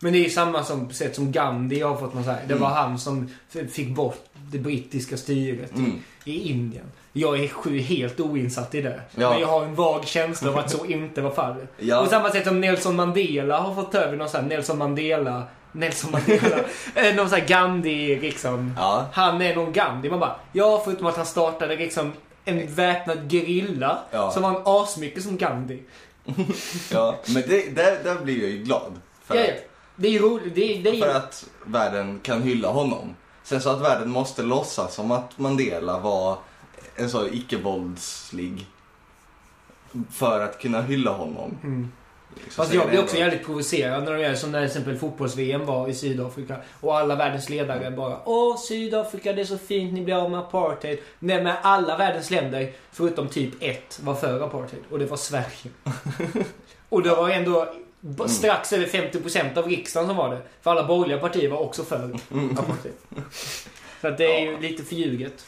Men 0.00 0.12
det 0.12 0.18
är 0.18 0.24
ju 0.24 0.30
samma 0.30 0.64
som, 0.64 0.90
sätt 0.90 1.14
som 1.14 1.32
Gandhi 1.32 1.80
har 1.80 1.96
fått 1.96 2.14
man 2.14 2.24
säga. 2.24 2.38
Det 2.48 2.54
var 2.54 2.68
han 2.68 2.98
som 2.98 3.30
fick 3.70 3.94
bort 3.94 4.24
det 4.34 4.58
brittiska 4.58 5.16
styret 5.16 5.74
Mm. 5.74 6.00
I 6.24 6.50
Indien. 6.50 6.84
Jag 7.12 7.40
är 7.44 7.48
sju 7.48 7.78
helt 7.78 8.20
oinsatt 8.20 8.74
i 8.74 8.82
det. 8.82 9.00
Ja. 9.14 9.30
Men 9.30 9.40
jag 9.40 9.46
har 9.48 9.64
en 9.64 9.74
vag 9.74 10.06
känsla 10.06 10.50
av 10.50 10.58
att 10.58 10.70
så 10.70 10.86
inte 10.86 11.20
var 11.20 11.30
fallet. 11.30 11.72
Ja. 11.78 12.04
På 12.04 12.10
samma 12.10 12.30
sätt 12.30 12.46
som 12.46 12.60
Nelson 12.60 12.96
Mandela 12.96 13.58
har 13.60 13.74
fått 13.74 13.94
över 13.94 14.16
någon 14.16 14.28
sån 14.28 14.40
här 14.40 14.48
Nelson 14.48 14.78
Mandela... 14.78 15.42
Nelson 15.72 16.10
Mandela. 16.10 16.56
eh, 16.94 17.14
någon 17.14 17.28
sån 17.28 17.38
här 17.38 17.46
Gandhi 17.46 18.18
liksom. 18.20 18.74
Ja, 18.76 19.06
Han 19.12 19.42
är 19.42 19.54
någon 19.56 19.72
Gandhi. 19.72 20.10
Man 20.10 20.20
bara, 20.20 20.36
ja 20.52 20.82
förutom 20.84 21.06
att 21.06 21.16
han 21.16 21.26
startade 21.26 21.76
liksom 21.76 22.12
en 22.44 22.74
väpnad 22.74 23.32
gerilla 23.32 23.98
Ja. 24.10 24.30
som 24.30 24.42
var 24.42 24.50
en 24.50 24.62
asmycket 24.64 25.22
som 25.22 25.36
Gandhi. 25.36 25.82
ja. 26.92 27.18
men 27.34 27.42
det, 27.48 27.76
där, 27.76 27.98
där 28.04 28.14
blir 28.24 28.40
jag 28.42 28.50
ju 28.50 28.58
glad. 28.58 28.92
För, 29.24 29.34
Ja, 29.34 29.42
att, 29.42 29.68
Det 29.96 30.08
är 30.16 30.20
roligt. 30.20 30.54
Det 30.54 30.90
det 30.90 30.90
är 30.90 31.00
för 31.00 31.14
att 31.14 31.44
världen 31.66 32.20
kan 32.22 32.42
hylla 32.42 32.68
honom. 32.68 33.14
Sen 33.52 33.60
så 33.60 33.70
att 33.70 33.80
världen 33.80 34.10
måste 34.10 34.42
låtsas 34.42 34.94
som 34.94 35.10
att 35.10 35.38
Mandela 35.38 35.98
var 35.98 36.38
en 36.96 37.10
så 37.10 37.26
icke-våldslig 37.28 38.66
för 40.10 40.40
att 40.40 40.60
kunna 40.60 40.82
hylla 40.82 41.10
honom. 41.10 41.58
Mm. 41.62 41.92
Liksom, 42.34 42.64
Fast 42.64 42.74
jag 42.74 42.88
blir 42.88 43.02
också 43.02 43.16
jävligt 43.16 43.44
provocerad 43.44 44.04
när 44.04 44.12
de 44.12 44.20
gör 44.20 44.34
som 44.34 44.52
när 44.52 44.58
till 44.58 44.66
exempel 44.66 44.98
fotbolls-VM 44.98 45.66
var 45.66 45.88
i 45.88 45.94
Sydafrika. 45.94 46.56
Och 46.80 46.98
alla 46.98 47.14
världens 47.14 47.48
ledare 47.48 47.90
bara 47.90 48.18
Åh, 48.24 48.56
Sydafrika 48.56 49.32
det 49.32 49.40
är 49.40 49.44
så 49.44 49.58
fint, 49.58 49.92
ni 49.92 50.04
blir 50.04 50.14
av 50.14 50.30
med 50.30 50.40
apartheid. 50.40 50.98
Nej 51.18 51.42
men 51.42 51.56
alla 51.62 51.96
världens 51.96 52.30
länder, 52.30 52.72
förutom 52.90 53.28
typ 53.28 53.54
ett, 53.60 54.00
var 54.02 54.14
för 54.14 54.40
apartheid. 54.40 54.82
Och 54.90 54.98
det 54.98 55.06
var 55.06 55.16
Sverige. 55.16 55.70
och 56.88 57.02
det 57.02 57.10
var 57.10 57.28
ändå 57.28 57.74
b- 58.04 58.28
strax 58.28 58.72
över 58.72 58.86
50% 58.86 59.58
av 59.58 59.66
riksdagen 59.68 60.06
som 60.08 60.16
var 60.16 60.30
det. 60.34 60.40
För 60.62 60.70
alla 60.70 60.84
borgerliga 60.86 61.18
partier 61.18 61.50
var 61.50 61.58
också 61.58 61.84
för 61.84 62.18
Mm. 62.32 62.56
Så 64.00 64.08
att 64.08 64.18
det 64.18 64.24
är 64.24 64.40
ju 64.40 64.60
lite 64.60 64.82
förljuget. 64.82 65.46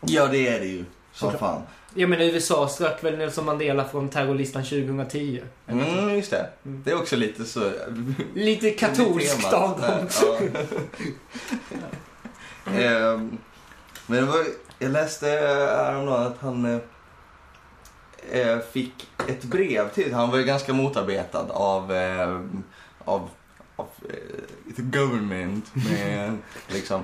Ja, 0.00 0.26
det 0.26 0.48
är 0.48 0.60
det 0.60 0.66
ju. 0.66 0.84
Som 1.12 1.32
fan. 1.32 1.62
Jag 1.94 2.10
menar 2.10 2.24
USA 2.24 2.68
strök 2.68 3.04
väl 3.04 3.18
Nelson 3.18 3.44
Mandela 3.44 3.84
från 3.84 4.08
terrorlistan 4.08 4.64
2010. 4.64 5.42
Mm, 5.66 6.14
just 6.16 6.30
det. 6.30 6.46
Mm. 6.64 6.82
Det 6.84 6.90
är 6.90 6.96
också 6.96 7.16
lite 7.16 7.44
så... 7.44 7.72
Lite 8.34 8.70
katolskt 8.70 9.52
av 9.52 9.80
dem. 9.80 10.08
ja. 12.80 13.20
Men 14.06 14.26
var, 14.26 14.44
jag 14.78 14.90
läste 14.92 15.26
häromdagen 15.26 16.26
att 16.26 16.38
han 16.40 16.80
eh, 18.30 18.58
fick 18.58 19.08
ett 19.28 19.44
brev 19.44 19.90
till 19.92 20.14
Han 20.14 20.30
var 20.30 20.38
ju 20.38 20.44
ganska 20.44 20.72
motarbetad 20.72 21.46
av, 21.50 21.92
eh, 21.92 22.40
av, 23.04 23.30
av 23.76 23.88
eh, 24.08 24.74
the 24.76 24.82
government. 24.82 25.74
Med, 25.74 26.38
liksom, 26.68 27.02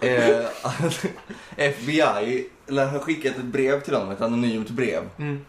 eh, 0.00 0.46
FBI 1.56 2.48
lär 2.66 2.86
ha 2.86 2.98
skickat 2.98 3.36
ett 3.36 3.44
brev 3.44 3.80
till 3.80 3.94
honom, 3.94 4.10
ett 4.10 4.20
anonymt 4.20 4.70
brev. 4.70 5.02
Mm. 5.18 5.44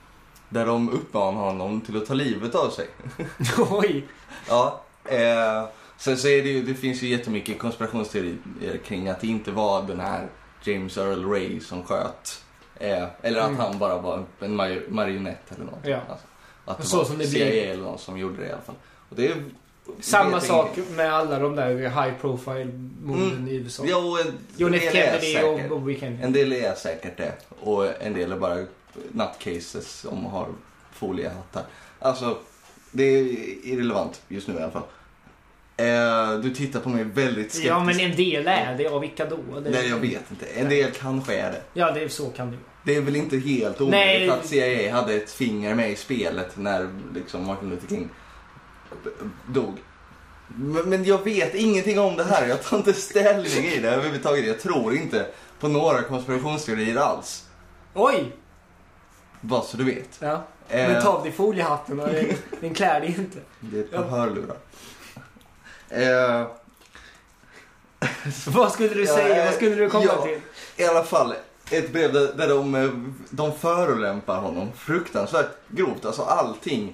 Där 0.49 0.65
de 0.65 0.89
uppmanar 0.89 1.41
honom 1.41 1.81
till 1.81 1.97
att 1.97 2.05
ta 2.05 2.13
livet 2.13 2.55
av 2.55 2.69
sig. 2.69 2.87
Oj. 3.69 4.05
Ja. 4.49 4.81
Eh, 5.05 5.65
sen 5.97 6.17
så 6.17 6.27
är 6.27 6.43
det 6.43 6.49
ju, 6.49 6.63
det 6.63 6.73
finns 6.73 7.01
ju 7.01 7.07
jättemycket 7.07 7.59
konspirationsteorier 7.59 8.77
kring 8.85 9.09
att 9.09 9.21
det 9.21 9.27
inte 9.27 9.51
var 9.51 9.83
den 9.83 9.99
här 9.99 10.27
James 10.63 10.97
Earl 10.97 11.25
Ray 11.25 11.59
som 11.59 11.83
sköt. 11.83 12.43
Eh, 12.79 13.03
eller 13.21 13.39
att 13.39 13.47
Mm. 13.47 13.59
han 13.59 13.79
bara 13.79 13.97
var 13.97 14.23
en 14.39 14.61
mar- 14.61 14.89
marionett 14.89 15.51
eller 15.55 15.65
något. 15.65 15.79
Ja. 15.83 15.99
Alltså, 16.09 16.25
att 16.65 16.77
det 16.77 16.83
Så 16.83 16.97
var 16.97 17.05
som 17.05 17.17
det 17.17 17.27
CIA 17.27 17.45
blir. 17.45 17.67
eller 17.67 17.83
någon 17.83 17.97
som 17.99 18.17
gjorde 18.17 18.37
det 18.41 18.47
i 18.47 18.51
alla 18.51 18.61
fall. 18.61 18.75
Och 19.09 19.15
det 19.15 19.27
är, 19.27 19.43
Samma 19.99 20.39
sak 20.41 20.69
ingenting. 20.73 20.95
med 20.95 21.13
alla 21.13 21.39
de 21.39 21.55
där 21.55 21.75
high 21.77 22.13
profile 22.21 22.65
morden 23.03 23.31
Mm. 23.31 23.47
i 23.47 23.55
USA. 23.55 23.83
Och 23.83 24.19
en, 24.19 24.33
John 24.57 24.73
F 24.73 24.83
Kennedy 24.93 25.41
och 25.41 25.69
Bobby 25.69 25.99
Kennedy. 25.99 26.23
En 26.23 26.33
del 26.33 26.53
är 26.53 26.75
säkert 26.75 27.17
det. 27.17 27.31
Och 27.59 28.01
en 28.01 28.13
del 28.13 28.31
är 28.31 28.37
bara 28.37 28.65
nutcases 29.11 29.87
som 29.99 30.25
har 30.25 30.47
foliehattar. 30.93 31.63
Alltså, 31.99 32.37
det 32.91 33.03
är 33.03 33.23
irrelevant 33.67 34.21
just 34.27 34.47
nu 34.47 34.53
i 34.53 34.57
alla 34.57 34.71
fall. 34.71 34.83
Eh, 35.77 36.39
du 36.39 36.49
tittar 36.55 36.79
på 36.79 36.89
mig 36.89 37.03
väldigt 37.03 37.35
skeptiskt. 37.45 37.65
Ja, 37.65 37.83
men 37.83 37.99
en 37.99 38.15
del 38.15 38.47
är 38.47 38.75
det. 38.77 38.83
Ja, 38.83 38.99
vilka 38.99 39.25
då? 39.25 39.59
Det... 39.59 39.69
Nej, 39.69 39.89
jag 39.89 39.97
vet 39.97 40.31
inte. 40.31 40.45
En 40.45 40.69
del 40.69 40.91
kanske 40.91 41.35
är 41.35 41.51
det. 41.51 41.61
Ja, 41.73 41.91
det 41.91 42.03
är 42.03 42.07
så 42.09 42.29
kan 42.29 42.45
det 42.51 42.57
vara. 42.57 42.63
Det 42.83 42.95
är 42.95 43.01
väl 43.01 43.15
inte 43.15 43.37
helt 43.37 43.81
omöjligt 43.81 44.31
att 44.31 44.45
CIA 44.45 44.93
hade 44.93 45.13
ett 45.13 45.31
finger 45.31 45.75
med 45.75 45.91
i 45.91 45.95
spelet 45.95 46.57
när 46.57 46.89
liksom 47.15 47.45
Martin 47.45 47.69
Luther 47.69 47.87
King 47.87 48.09
dog. 49.47 49.77
Men, 50.47 50.89
men 50.89 51.03
jag 51.05 51.23
vet 51.23 51.55
ingenting 51.55 51.99
om 51.99 52.15
det 52.15 52.23
här. 52.23 52.47
Jag 52.47 52.63
tar 52.63 52.77
inte 52.77 52.93
ställning 52.93 53.65
i 53.65 53.79
det 53.79 53.89
överhuvudtaget. 53.89 54.45
Jag 54.47 54.59
tror 54.59 54.93
inte 54.95 55.25
på 55.59 55.67
några 55.67 56.01
konspirationsteorier 56.01 56.95
alls. 56.95 57.43
Oj! 57.93 58.31
Bara 59.41 59.61
så 59.61 59.77
du 59.77 59.83
vet. 59.83 60.09
Ja. 60.19 60.43
Eh, 60.69 60.91
Men 60.91 61.01
ta 61.01 61.09
av 61.09 61.23
dig 61.23 61.31
foliehatten 61.31 61.99
och 61.99 62.09
den, 62.61 62.73
klär 62.73 62.99
dig 63.01 63.15
inte. 63.17 63.37
Det 63.59 63.79
är 63.79 63.83
ett 63.83 63.91
par 63.91 64.03
hörlurar. 64.03 64.57
Eh, 65.89 66.45
Vad 68.47 68.71
skulle 68.71 68.89
du 68.93 69.07
säga? 69.07 69.37
eh, 69.39 69.45
Vad 69.45 69.53
skulle 69.53 69.75
du 69.75 69.89
komma 69.89 70.05
ja. 70.05 70.21
till? 70.25 70.41
I 70.77 70.87
alla 70.87 71.03
fall 71.03 71.33
ett 71.71 71.93
brev 71.93 72.13
där, 72.13 72.33
där 72.33 72.47
de, 72.49 72.75
eh, 72.75 72.89
de 73.29 73.53
förolämpar 73.53 74.37
honom 74.41 74.71
fruktansvärt 74.75 75.49
grovt. 75.67 76.05
Alltså 76.05 76.21
allting. 76.21 76.93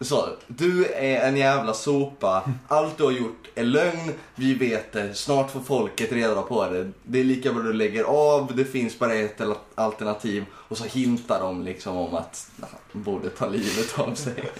Så, 0.00 0.28
du 0.46 0.86
är 0.86 1.28
en 1.28 1.36
jävla 1.36 1.74
sopa. 1.74 2.42
Allt 2.68 2.96
du 2.98 3.04
har 3.04 3.10
gjort 3.10 3.48
är 3.54 3.64
lögn. 3.64 4.12
Vi 4.34 4.54
vet 4.54 4.92
det. 4.92 5.14
Snart 5.14 5.50
får 5.50 5.60
folket 5.60 6.12
reda 6.12 6.42
på 6.42 6.68
det. 6.70 6.90
Det 7.02 7.20
är 7.20 7.24
lika 7.24 7.52
bra 7.52 7.62
du 7.62 7.72
lägger 7.72 8.04
av. 8.04 8.56
Det 8.56 8.64
finns 8.64 8.98
bara 8.98 9.14
ett 9.14 9.40
al- 9.40 9.54
alternativ. 9.74 10.44
Och 10.52 10.78
så 10.78 10.84
hintar 10.84 11.40
de 11.40 11.62
liksom 11.62 11.96
om 11.96 12.14
att 12.14 12.50
han 12.60 13.02
borde 13.02 13.30
ta 13.30 13.46
livet 13.48 13.98
av 13.98 14.14
sig. 14.14 14.50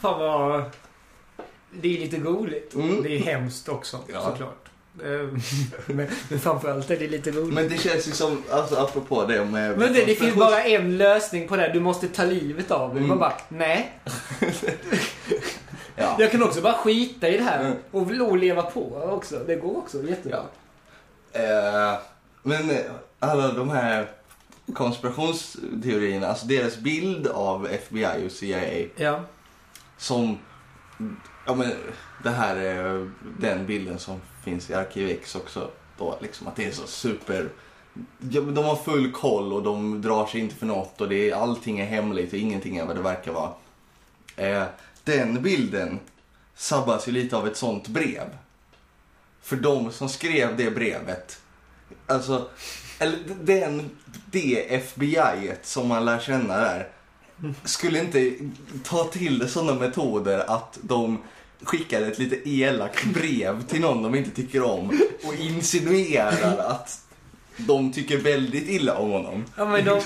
Fan 0.00 0.18
vad... 0.20 0.64
Det 1.80 1.96
är 1.96 2.00
lite 2.00 2.16
roligt. 2.16 2.74
Mm. 2.74 3.02
Det 3.02 3.16
är 3.16 3.18
hemskt 3.18 3.68
också, 3.68 3.98
Ja. 4.12 4.22
såklart. 4.24 4.68
Eh, 5.04 5.08
men, 5.86 6.06
men 6.28 6.38
framförallt 6.40 6.90
är 6.90 6.96
det 6.98 7.08
lite 7.08 7.30
roligt. 7.30 7.54
Men 7.54 7.68
det 7.68 7.78
känns 7.78 8.08
ju 8.08 8.12
som, 8.12 8.42
alltså 8.50 8.76
apropå 8.76 9.24
det 9.24 9.44
med... 9.44 9.78
Men 9.78 9.92
det, 9.92 10.04
det 10.04 10.14
finns 10.14 10.34
bara 10.34 10.62
en 10.62 10.98
lösning 10.98 11.48
på 11.48 11.56
det. 11.56 11.70
Du 11.72 11.80
måste 11.80 12.08
ta 12.08 12.24
livet 12.24 12.70
av 12.70 12.88
dig. 12.90 12.98
Mm. 12.98 13.08
Man 13.08 13.18
bara, 13.18 13.32
nej. 13.48 13.92
Ja. 15.96 16.16
Jag 16.18 16.30
kan 16.30 16.42
också 16.42 16.60
bara 16.60 16.72
skita 16.74 17.28
i 17.28 17.36
det 17.36 17.42
här 17.44 17.60
Mm. 17.64 17.76
och, 17.90 18.30
och 18.30 18.36
leva 18.36 18.62
på 18.62 18.96
också. 18.96 19.38
Det 19.46 19.56
går 19.56 19.76
också 19.78 20.02
jättebra. 20.02 20.40
Eh, 21.32 21.98
men 22.42 22.70
alla 23.18 23.52
de 23.52 23.70
här 23.70 24.06
konspirationsteorierna, 24.74 26.26
alltså 26.26 26.46
deras 26.46 26.76
bild 26.76 27.26
av 27.26 27.66
FBI 27.66 28.26
och 28.26 28.32
CIA 28.32 28.86
Ja. 28.96 29.20
som, 29.98 30.38
ja 31.46 31.54
men 31.54 31.72
det 32.22 32.30
här 32.30 32.56
är 32.56 33.10
den 33.38 33.66
bilden 33.66 33.98
som 33.98 34.20
finns 34.44 34.70
i 34.70 34.74
Arkiv 34.74 35.10
X 35.10 35.34
också 35.34 35.70
då 35.98 36.18
liksom 36.20 36.46
att 36.46 36.56
det 36.56 36.64
är 36.64 36.70
så 36.70 36.86
super, 36.86 37.48
ja, 38.30 38.40
men 38.40 38.54
de 38.54 38.64
har 38.64 38.76
full 38.76 39.12
koll 39.12 39.52
och 39.52 39.62
de 39.62 40.02
drar 40.02 40.26
sig 40.26 40.40
inte 40.40 40.54
för 40.54 40.66
något 40.66 41.00
och 41.00 41.08
det 41.08 41.30
är, 41.30 41.34
allting 41.34 41.80
är 41.80 41.86
hemligt 41.86 42.32
och 42.32 42.38
ingenting 42.38 42.76
är 42.76 42.86
vad 42.86 42.96
det 42.96 43.02
verkar 43.02 43.32
vara. 43.32 43.52
Eh, 44.36 44.64
den 45.04 45.42
bilden 45.42 46.00
sabbas 46.54 47.08
ju 47.08 47.12
lite 47.12 47.36
av 47.36 47.46
ett 47.46 47.56
sånt 47.56 47.88
brev. 47.88 48.36
För 49.42 49.56
de 49.56 49.92
som 49.92 50.08
skrev 50.08 50.56
det 50.56 50.70
brevet, 50.70 51.40
alltså, 52.06 52.48
eller 52.98 53.18
den, 53.40 53.90
det 54.30 54.74
FBI 54.74 55.52
som 55.62 55.88
man 55.88 56.04
lär 56.04 56.18
känna 56.18 56.56
där, 56.56 56.88
skulle 57.64 57.98
inte 57.98 58.32
ta 58.84 59.04
till 59.04 59.48
sådana 59.48 59.74
metoder 59.74 60.38
att 60.50 60.78
de 60.82 61.18
skickar 61.62 62.02
ett 62.02 62.18
lite 62.18 62.50
elakt 62.50 63.04
brev 63.04 63.66
till 63.66 63.80
någon 63.80 64.02
de 64.02 64.14
inte 64.14 64.30
tycker 64.30 64.62
om 64.62 65.00
och 65.24 65.34
insinuerar 65.34 66.58
att 66.58 67.00
de 67.56 67.92
tycker 67.92 68.16
väldigt 68.18 68.68
illa 68.68 68.98
om 68.98 69.10
honom. 69.10 69.44
Ja, 69.56 69.64
men 69.64 69.84
de, 69.84 70.00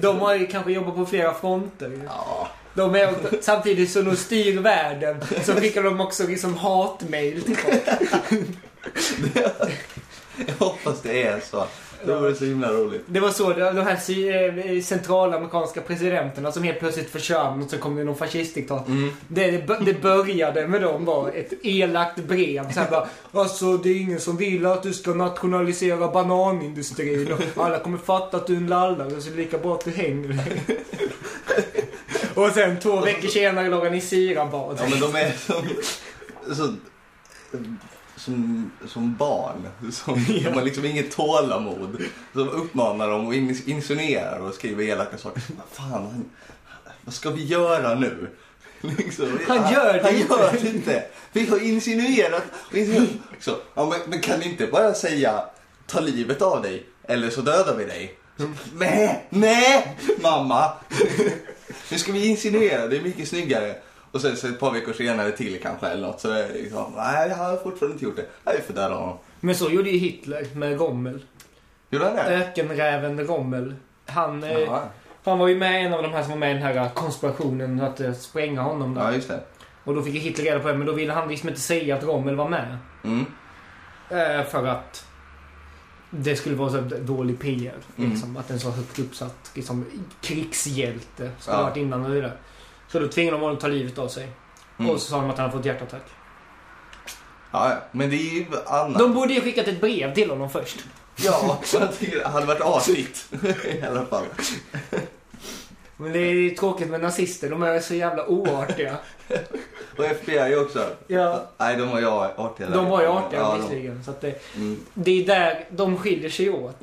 de 0.00 0.18
har 0.18 0.34
ju 0.34 0.46
kanske 0.46 0.72
jobbat 0.72 0.94
på 0.94 1.06
flera 1.06 1.34
fronter. 1.34 2.00
Ja, 2.06 2.48
De 2.74 2.94
är, 2.94 3.14
samtidigt 3.40 3.90
som 3.90 4.04
de 4.04 4.16
styr 4.16 4.58
världen 4.60 5.16
så 5.44 5.52
skickar 5.52 5.82
de 5.82 6.00
också 6.00 6.26
liksom 6.26 6.56
hatmail 6.56 7.42
till 7.42 7.56
folk. 7.56 7.82
Jag 10.46 10.66
hoppas 10.66 11.02
det 11.02 11.22
är 11.22 11.40
så. 11.50 11.66
Det 12.06 12.14
vore 12.20 12.34
så 12.34 12.44
himla 12.44 12.68
roligt. 12.72 13.02
Det 13.06 13.20
var 13.20 13.30
så 13.30 13.52
de 13.52 13.80
här 13.80 13.92
eh, 14.76 14.82
centralamerikanska 14.82 15.80
presidenterna 15.80 16.52
som 16.52 16.62
helt 16.62 16.78
plötsligt 16.78 17.10
försvann 17.10 17.62
och 17.62 17.70
så 17.70 17.78
kom 17.78 17.96
det 17.96 18.04
någon 18.04 18.16
fascistdiktat. 18.16 18.88
Mm. 18.88 19.10
Det, 19.28 19.50
det 19.50 19.66
bör- 19.66 19.80
det 19.84 20.02
började 20.02 20.68
med 20.68 20.80
dem 20.82 21.04
var 21.04 21.28
ett 21.28 21.52
elakt 21.62 22.16
brev. 22.24 22.72
Så 22.72 22.80
här 22.80 22.90
bara, 22.90 23.08
alltså 23.42 23.76
det 23.76 23.88
är 23.90 23.96
ingen 24.00 24.20
som 24.20 24.36
vill 24.36 24.66
att 24.66 24.82
du 24.82 24.92
ska 24.92 25.14
nationalisera 25.14 26.08
bananindustrin 26.08 27.32
och 27.54 27.64
alla 27.64 27.78
kommer 27.78 27.98
fatta 27.98 28.36
att 28.36 28.46
du 28.46 28.52
är 28.52 28.56
en 28.56 28.66
lallare 28.66 29.20
så 29.20 29.30
det 29.30 29.34
är 29.34 29.36
lika 29.36 29.58
bra 29.58 29.74
att 29.74 29.84
du 29.84 29.90
hänger. 29.90 30.40
Och 32.34 32.50
sen 32.50 32.80
två 32.80 33.00
veckor 33.00 33.28
senare 33.28 33.68
låg 33.68 33.84
han 33.84 33.94
i 33.94 34.00
sirabad. 34.00 34.76
Ja 34.80 34.86
men 34.90 35.00
de 35.00 35.16
är 35.18 35.32
så, 36.54 36.74
som, 38.24 38.70
som 38.88 39.16
barn. 39.16 39.68
Som, 39.92 40.24
De 40.44 40.50
har 40.54 40.62
liksom 40.62 40.84
inget 40.84 41.10
tålamod. 41.16 42.02
Som 42.32 42.48
uppmanar 42.48 43.10
dem 43.10 43.26
och 43.26 43.34
in- 43.34 43.62
insinuerar 43.66 44.38
och 44.38 44.54
skriver 44.54 44.84
elaka 44.84 45.18
saker. 45.18 45.42
Vad 45.56 45.66
Fan, 45.72 45.90
han, 45.92 46.24
vad 47.04 47.14
ska 47.14 47.30
vi 47.30 47.44
göra 47.44 47.94
nu? 47.94 48.30
Liksom, 48.98 49.38
Han 49.48 49.72
gör 49.72 49.92
det 49.94 50.02
han 50.02 50.14
inte. 50.14 50.34
gör 50.34 50.52
det 50.62 50.68
inte. 50.68 51.04
Vi 51.32 51.46
har 51.46 51.58
insinuerat. 51.64 52.42
och 52.70 52.76
insinuerat. 52.76 53.10
Så, 53.40 53.56
ja, 53.74 53.86
men, 53.90 54.10
men 54.10 54.20
kan 54.20 54.38
ni 54.38 54.48
inte 54.48 54.66
bara 54.66 54.94
säga 54.94 55.44
ta 55.86 56.00
livet 56.00 56.42
av 56.42 56.62
dig 56.62 56.86
eller 57.08 57.30
så 57.30 57.40
dödar 57.40 57.76
vi 57.76 57.84
dig? 57.84 58.14
Nej, 58.74 59.26
nej, 59.30 59.96
mamma. 60.22 60.72
Nu 61.90 61.98
ska 61.98 62.12
vi 62.12 62.26
insinuera, 62.26 62.86
det 62.86 62.96
är 62.96 63.02
mycket 63.02 63.28
snyggare. 63.28 63.74
Och 64.12 64.20
sen 64.20 64.36
så 64.36 64.48
ett 64.48 64.60
par 64.60 64.70
veckor 64.72 64.92
senare 64.92 65.30
till 65.30 65.60
kanske 65.62 65.86
eller 65.86 66.06
något 66.06 66.20
så 66.20 66.30
är 66.30 66.48
det 66.48 66.54
liksom, 66.54 66.92
nej 66.96 67.28
jag 67.28 67.36
har 67.36 67.56
fortfarande 67.56 67.92
inte 67.92 68.04
gjort 68.04 68.16
det. 68.16 68.26
Nej 68.44 68.62
får 68.66 68.74
döda 68.74 68.94
honom. 68.94 69.18
Men 69.40 69.54
så 69.54 69.70
gjorde 69.70 69.90
ju 69.90 69.98
Hitler 69.98 70.46
med 70.54 70.78
Rommel. 70.80 71.24
Gjorde 71.90 72.04
han 72.04 72.14
det? 72.16 72.22
Ökenräven 72.22 73.26
Rommel. 73.26 73.74
Han, 74.06 74.44
eh, 74.44 74.78
han 75.24 75.38
var 75.38 75.48
ju 75.48 75.56
med 75.58 75.86
en 75.86 75.92
av 75.92 76.02
de 76.02 76.12
här 76.12 76.22
som 76.22 76.30
var 76.30 76.38
med 76.38 76.50
i 76.50 76.54
den 76.54 76.62
här 76.62 76.88
konspirationen 76.94 77.80
att 77.80 78.00
eh, 78.00 78.12
spränga 78.12 78.62
honom. 78.62 78.94
Där. 78.94 79.02
ja 79.02 79.12
just 79.12 79.28
det. 79.28 79.40
Och 79.84 79.94
då 79.94 80.02
fick 80.02 80.14
ju 80.14 80.20
Hitler 80.20 80.44
reda 80.44 80.60
på 80.60 80.68
det, 80.68 80.74
men 80.74 80.86
då 80.86 80.92
ville 80.92 81.12
han 81.12 81.28
liksom 81.28 81.48
inte 81.48 81.60
säga 81.60 81.96
att 81.96 82.04
Rommel 82.04 82.34
var 82.36 82.48
med. 82.48 82.78
Mm. 83.04 83.26
Eh, 84.10 84.44
för 84.46 84.66
att 84.66 85.06
det 86.10 86.36
skulle 86.36 86.56
vara 86.56 86.70
så 86.70 86.80
dålig 86.80 87.40
PR. 87.40 87.74
Mm. 87.96 88.10
Liksom, 88.10 88.36
Att 88.36 88.50
en 88.50 88.60
så 88.60 88.70
högt 88.70 88.98
uppsatt 88.98 89.50
liksom, 89.54 89.84
krigshjälte 90.20 91.30
skulle 91.38 91.56
Ja. 91.56 91.62
varit 91.62 91.76
inblandad 91.76 92.16
i 92.16 92.20
det. 92.20 92.32
Så 92.92 92.98
då 92.98 93.08
tvingade 93.08 93.36
de 93.36 93.40
honom 93.40 93.56
att 93.56 93.60
ta 93.62 93.68
livet 93.68 93.98
av 93.98 94.08
sig. 94.08 94.28
Mm. 94.78 94.90
Och 94.90 95.00
så 95.00 95.10
sa 95.10 95.16
de 95.20 95.30
att 95.30 95.38
han 95.38 95.46
hade 95.50 95.58
fått 95.58 95.66
hjärtattack. 95.66 96.02
Ja, 97.50 97.72
men 97.92 98.10
det 98.10 98.16
är 98.16 98.34
ju 98.34 98.46
annat. 98.66 98.98
De 98.98 99.14
borde 99.14 99.32
ju 99.34 99.40
skickat 99.40 99.68
ett 99.68 99.80
brev 99.80 100.14
till 100.14 100.30
honom 100.30 100.50
först. 100.50 100.78
Ja, 101.16 101.58
jag 101.72 101.98
tycker 101.98 102.18
det 102.18 102.28
hade 102.28 102.46
varit 102.46 102.60
asigt. 102.60 103.32
I 103.80 103.82
alla 103.82 104.06
fall. 104.06 104.24
Men 105.96 106.12
det 106.12 106.18
är 106.18 106.54
tråkigt 106.54 106.88
med 106.88 107.00
nazister, 107.00 107.50
de 107.50 107.62
är 107.62 107.80
så 107.80 107.94
jävla 107.94 108.26
oartiga. 108.26 108.96
Och 109.98 110.04
FBI 110.04 110.54
också. 110.56 110.86
ja, 111.06 111.46
Nej, 111.58 111.76
de 111.76 111.88
var 111.90 112.00
ju 112.00 112.06
artiga 112.06 112.68
där. 112.68 112.76
de 112.76 112.86
var 112.86 113.00
ju 113.00 113.06
artiga 113.06 113.40
Ja, 113.40 113.58
de-. 113.70 114.02
Så 114.04 114.12
det, 114.20 114.42
Mm. 114.56 114.80
det 114.94 115.22
är 115.22 115.26
där 115.26 115.64
de 115.70 115.96
skiljer 115.98 116.30
sig 116.30 116.50
åt. 116.50 116.76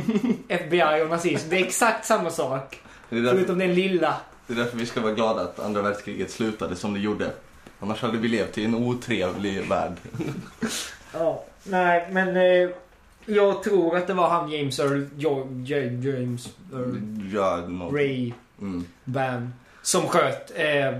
FBI 0.48 1.02
och 1.04 1.10
nazism. 1.10 1.48
Det 1.50 1.56
är 1.56 1.64
exakt 1.64 2.06
samma 2.06 2.30
sak. 2.30 2.80
Det, 3.08 3.30
Förutom 3.30 3.58
den 3.58 3.74
lilla. 3.74 4.16
Det 4.50 4.54
är 4.60 4.64
därför 4.64 4.78
vi 4.78 4.86
ska 4.86 5.00
vara 5.00 5.12
glada 5.12 5.42
att 5.42 5.58
andra 5.58 5.82
världskriget 5.82 6.30
slutade 6.30 6.76
som 6.76 6.94
det 6.94 7.00
gjorde. 7.00 7.30
Annars 7.80 8.02
hade 8.02 8.18
vi 8.18 8.28
levt 8.28 8.58
i 8.58 8.64
en 8.64 8.74
otrevlig 8.74 9.68
värld. 9.68 9.92
Ja, 11.12 11.44
nej 11.64 12.08
men 12.10 12.36
eh, 12.36 12.70
jag 13.26 13.62
tror 13.62 13.96
att 13.96 14.06
det 14.06 14.14
var 14.14 14.28
han 14.28 14.50
James 14.50 14.78
Earl 14.78 15.06
jo, 15.16 15.48
J, 15.64 15.76
James 15.80 16.48
Earl 16.72 16.96
Ja, 17.34 17.56
något. 17.56 17.94
Ray 17.94 18.32
Mm. 18.60 18.84
Ban 19.04 19.54
som 19.82 20.02
sköt 20.02 20.52
eh, 20.54 20.98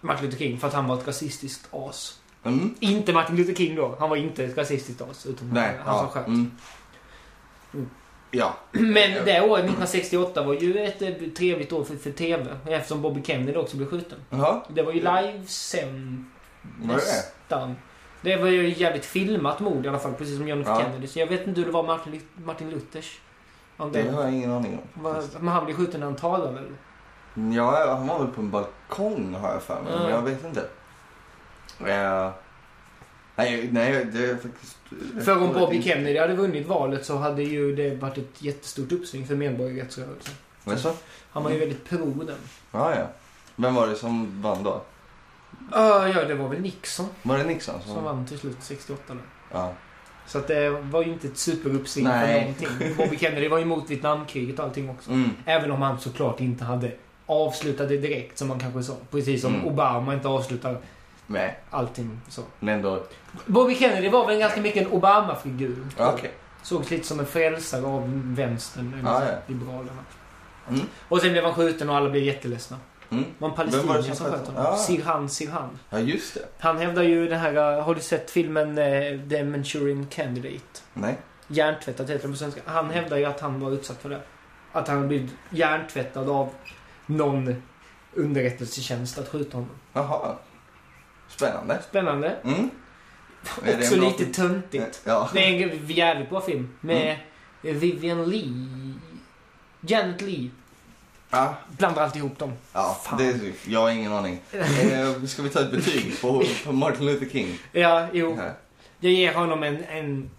Martin 0.00 0.24
Luther 0.26 0.38
King 0.38 0.58
för 0.58 0.68
att 0.68 0.74
han 0.74 0.86
var 0.86 0.98
ett 0.98 1.06
rasistiskt 1.06 1.68
as. 1.70 2.18
Mm. 2.44 2.74
Inte 2.80 3.12
Martin 3.12 3.36
Luther 3.36 3.54
King 3.54 3.76
då. 3.76 3.96
Han 3.98 4.10
var 4.10 4.16
inte 4.16 4.44
ett 4.44 4.56
rasistiskt 4.58 5.02
as. 5.02 5.26
Utan 5.26 5.50
Nej, 5.52 5.78
han 5.84 5.98
som 5.98 6.06
ja. 6.06 6.10
sköt. 6.12 6.26
Mm. 6.26 6.50
Mm. 8.32 8.38
Ja. 8.46 8.54
Men 8.72 9.24
det 9.24 9.40
året, 9.40 9.64
1968, 9.64 10.42
var 10.42 10.54
ju 10.54 10.78
ett 10.84 11.02
eh, 11.02 11.08
trevligt 11.36 11.72
år 11.72 11.84
för, 11.84 11.96
för 11.96 12.10
TV. 12.10 12.46
Eftersom 12.66 13.02
Bobby 13.02 13.22
Kennedy 13.22 13.58
också 13.58 13.76
blev 13.76 13.88
skjuten. 13.90 14.18
Jaha, 14.30 14.62
Det 14.68 14.82
var 14.82 14.92
ju 14.92 15.00
livesänd 15.00 16.24
det 16.62 16.86
det? 16.88 16.94
nästan. 16.94 17.76
Det 18.22 18.36
var 18.36 18.46
ju 18.48 18.68
jävligt 18.74 19.04
filmat 19.04 19.60
mord 19.60 19.86
i 19.86 19.88
alla 19.88 19.98
fall, 19.98 20.12
precis 20.14 20.36
som 20.36 20.48
John 20.48 20.60
F 20.60 20.66
Ja. 20.70 20.80
Kennedy. 20.80 21.06
Så 21.06 21.18
jag 21.18 21.26
vet 21.26 21.46
inte 21.46 21.60
hur 21.60 21.66
det 21.66 21.72
var 21.72 21.82
Martin, 22.44 22.70
Luthers. 22.70 23.20
Om 23.76 23.92
Det 23.92 24.02
det, 24.02 24.10
har 24.10 24.22
jag 24.22 24.32
ingen 24.32 24.50
aning 24.50 24.78
om. 24.94 25.02
var, 25.02 25.22
men 25.38 25.48
han 25.48 25.64
blev 25.64 25.76
skjuten 25.76 26.00
när 26.00 26.06
han 26.06 26.16
talade 26.16 26.52
väl? 26.52 26.66
Ja, 27.54 27.94
han 27.94 28.06
var 28.06 28.18
väl 28.18 28.28
på 28.28 28.40
en 28.40 28.50
balkong 28.50 29.34
har 29.34 29.52
jag 29.52 29.62
för 29.62 29.82
mig, 29.82 29.92
Ja. 29.92 29.98
men 30.02 30.10
jag 30.10 30.22
vet 30.22 30.44
inte. 30.44 30.60
Eh, 31.86 32.30
nej, 33.36 33.68
nej, 33.72 34.04
det 34.04 34.24
är 34.30 34.36
faktiskt... 34.36 34.76
För 35.24 35.42
om 35.42 35.52
Bobby 35.52 35.82
Kennedy 35.82 36.18
hade 36.18 36.34
vunnit 36.34 36.66
valet 36.66 37.04
så 37.04 37.16
hade 37.16 37.42
ju 37.42 37.76
det 37.76 37.94
varit 37.94 38.18
ett 38.18 38.42
jättestort 38.42 38.92
uppsving 38.92 39.26
för 39.26 39.34
medborgarrättsrörelsen. 39.34 40.34
Men 40.64 40.78
så? 40.78 40.92
Han 41.30 41.42
var 41.42 41.50
ju 41.50 41.58
väldigt 41.58 41.88
pro 41.88 42.12
den. 42.26 42.36
Ja, 42.72 42.94
ja. 42.96 43.06
Vem 43.56 43.74
var 43.74 43.86
det 43.86 43.96
som 43.96 44.42
vann 44.42 44.62
då? 44.62 44.82
Ja, 45.72 46.08
ja, 46.08 46.24
det 46.24 46.34
var 46.34 46.48
väl 46.48 46.60
Nixon 46.60 47.06
Var 47.22 47.38
det 47.38 47.44
Nixon 47.44 47.74
som... 47.84 47.94
som 47.94 48.04
vann 48.04 48.26
till 48.26 48.38
slut 48.38 48.56
68 48.60 49.02
då. 49.08 49.20
Ja. 49.52 49.72
Så 50.26 50.38
att 50.38 50.48
det 50.48 50.70
var 50.70 51.02
ju 51.02 51.12
inte 51.12 51.26
ett 51.26 51.38
superuppsving 51.38 52.06
för 52.06 52.40
någonting. 52.40 52.96
Bobby 52.96 53.18
Kennedy 53.18 53.48
var 53.48 53.58
ju 53.58 53.62
emot 53.64 53.90
Vietnamkriget 53.90 54.58
och 54.58 54.64
allting 54.64 54.90
också. 54.90 55.10
Mm. 55.10 55.30
Även 55.44 55.70
om 55.70 55.82
han 55.82 56.00
såklart 56.00 56.40
inte 56.40 56.64
hade 56.64 56.92
avslutat 57.26 57.88
det 57.88 57.96
direkt 57.96 58.38
som 58.38 58.48
man 58.48 58.58
kanske 58.58 58.82
sa. 58.82 58.96
Precis 59.10 59.42
som 59.42 59.54
Mm. 59.54 59.66
Obama 59.66 60.14
inte 60.14 60.28
avslutar 60.28 60.78
Nej, 61.30 61.58
allting 61.70 62.20
så. 62.28 62.42
men 62.60 62.74
ändå... 62.74 63.02
Bobby 63.46 63.74
Kennedy 63.74 64.08
var 64.08 64.26
väl 64.26 64.38
ganska 64.38 64.60
mycket 64.60 64.86
en 64.86 64.92
Obama-figur. 64.92 65.86
Ja, 65.98 66.12
Okej. 66.12 66.30
Sågs 66.62 66.90
lite 66.90 67.06
som 67.06 67.20
en 67.20 67.26
frälsare 67.26 67.86
av 67.86 68.34
vänstern, 68.36 68.94
eller 68.94 69.10
Ja, 69.10 69.32
liberalerna. 69.46 70.04
Mm. 70.68 70.80
Och 71.08 71.20
sen 71.20 71.32
blev 71.32 71.44
han 71.44 71.54
skjuten 71.54 71.90
och 71.90 71.96
alla 71.96 72.10
blev 72.10 72.22
jätteledsna. 72.22 72.76
Mm. 73.10 73.24
Det 73.24 73.30
var 73.38 73.48
en 73.48 73.54
Vem 73.56 73.66
var 73.66 73.66
det 73.66 73.86
palestinier 73.86 74.02
som 74.02 74.16
som 74.16 74.26
sköt 74.26 74.34
sköt 74.34 74.46
honom? 74.46 74.62
honom. 74.64 74.72
Ja. 74.78 74.84
Sirhan 74.84 75.28
Sirhan. 75.28 75.78
Ja, 75.90 75.98
just 75.98 76.34
det. 76.34 76.40
Han 76.58 76.78
hävdar 76.78 77.02
ju 77.02 77.28
den 77.28 77.40
här, 77.40 77.76
uh, 77.76 77.84
har 77.84 77.94
du 77.94 78.00
sett 78.00 78.30
filmen 78.30 78.78
uh, 78.78 79.28
The 79.28 79.44
Manchurian 79.44 80.06
Candidate? 80.06 80.80
Nej. 80.94 81.18
Hjärntvättad 81.48 82.10
heter 82.10 82.22
den 82.22 82.32
på 82.32 82.38
svenska. 82.38 82.60
Han 82.66 82.90
hävdar 82.90 83.16
ju 83.16 83.24
att 83.24 83.40
han 83.40 83.60
var 83.60 83.70
utsatt 83.70 84.02
för 84.02 84.08
det. 84.08 84.20
Att 84.72 84.88
han 84.88 85.08
blivit 85.08 85.30
hjärntvättad 85.50 86.28
av 86.28 86.48
någon 87.06 87.62
underrättelsetjänst 88.14 89.18
att 89.18 89.28
skjuta 89.28 89.56
honom. 89.56 89.70
Jaha. 89.92 90.36
Spännande. 91.36 91.78
Spännande. 91.88 92.36
Mm. 92.44 92.70
Också 93.80 93.96
lite 93.96 94.18
film? 94.18 94.32
töntigt. 94.32 95.00
Ja. 95.04 95.28
Det 95.32 95.40
är 95.44 95.70
en 95.72 95.86
jävligt 95.86 96.30
bra 96.30 96.40
film. 96.40 96.68
Med 96.80 97.16
Mm. 97.62 97.78
Vivian 97.78 98.24
Lee. 98.30 98.94
Janet 99.80 100.20
Lee. 100.22 100.50
Ja, 101.30 101.54
Blandar 101.68 102.02
alltihop 102.02 102.38
dem. 102.38 102.52
ja 102.72 103.00
Fan. 103.04 103.18
det, 103.18 103.52
jag 103.66 103.80
har 103.80 103.90
ingen 103.90 104.12
aning. 104.12 104.40
Eh, 104.52 105.24
ska 105.24 105.42
vi 105.42 105.48
ta 105.50 105.60
ett 105.60 105.70
betyg 105.70 106.20
på, 106.20 106.42
på 106.64 106.72
Martin 106.72 107.06
Luther 107.06 107.26
King? 107.28 107.58
Ja, 107.72 108.06
jo. 108.12 108.36
Här. 108.36 108.52
Jag 109.00 109.12
ger 109.12 109.34
honom 109.34 109.62
en, 109.62 109.84
en, 109.84 110.30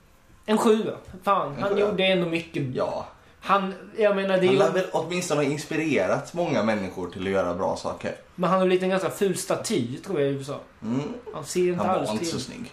en 0.46 0.58
sjua. 0.58 0.94
Fan, 1.24 1.54
En 1.56 1.62
han 1.62 1.70
sjua? 1.70 1.80
gjorde 1.80 2.04
ändå 2.06 2.26
mycket. 2.30 2.64
Ja. 2.76 3.08
Han, 3.44 3.74
jag 3.98 4.16
menar 4.16 4.38
det 4.38 4.46
är 4.46 4.48
Han 4.48 4.56
lär 4.58 4.72
väl 4.72 4.86
åtminstone 4.92 5.40
ha 5.44 5.52
inspirerat 5.52 6.34
många 6.34 6.64
människor 6.64 7.10
till 7.10 7.22
att 7.22 7.34
göra 7.34 7.54
bra 7.54 7.76
saker. 7.76 8.16
Men 8.36 8.50
han 8.50 8.60
har 8.60 8.68
lite 8.68 8.86
en 8.86 8.90
ganska 8.90 9.10
ful 9.10 9.38
staty, 9.38 9.98
tror 9.98 10.22
jag, 10.22 10.30
i 10.30 10.34
USA. 10.34 10.60
Mm. 10.82 11.02
Han 11.34 11.46
ser 11.46 11.68
inte 11.68 11.78
Han 11.78 11.88
var 11.88 11.96
alls 11.96 12.12
inte 12.12 12.26
så 12.26 12.40
snygg. 12.40 12.72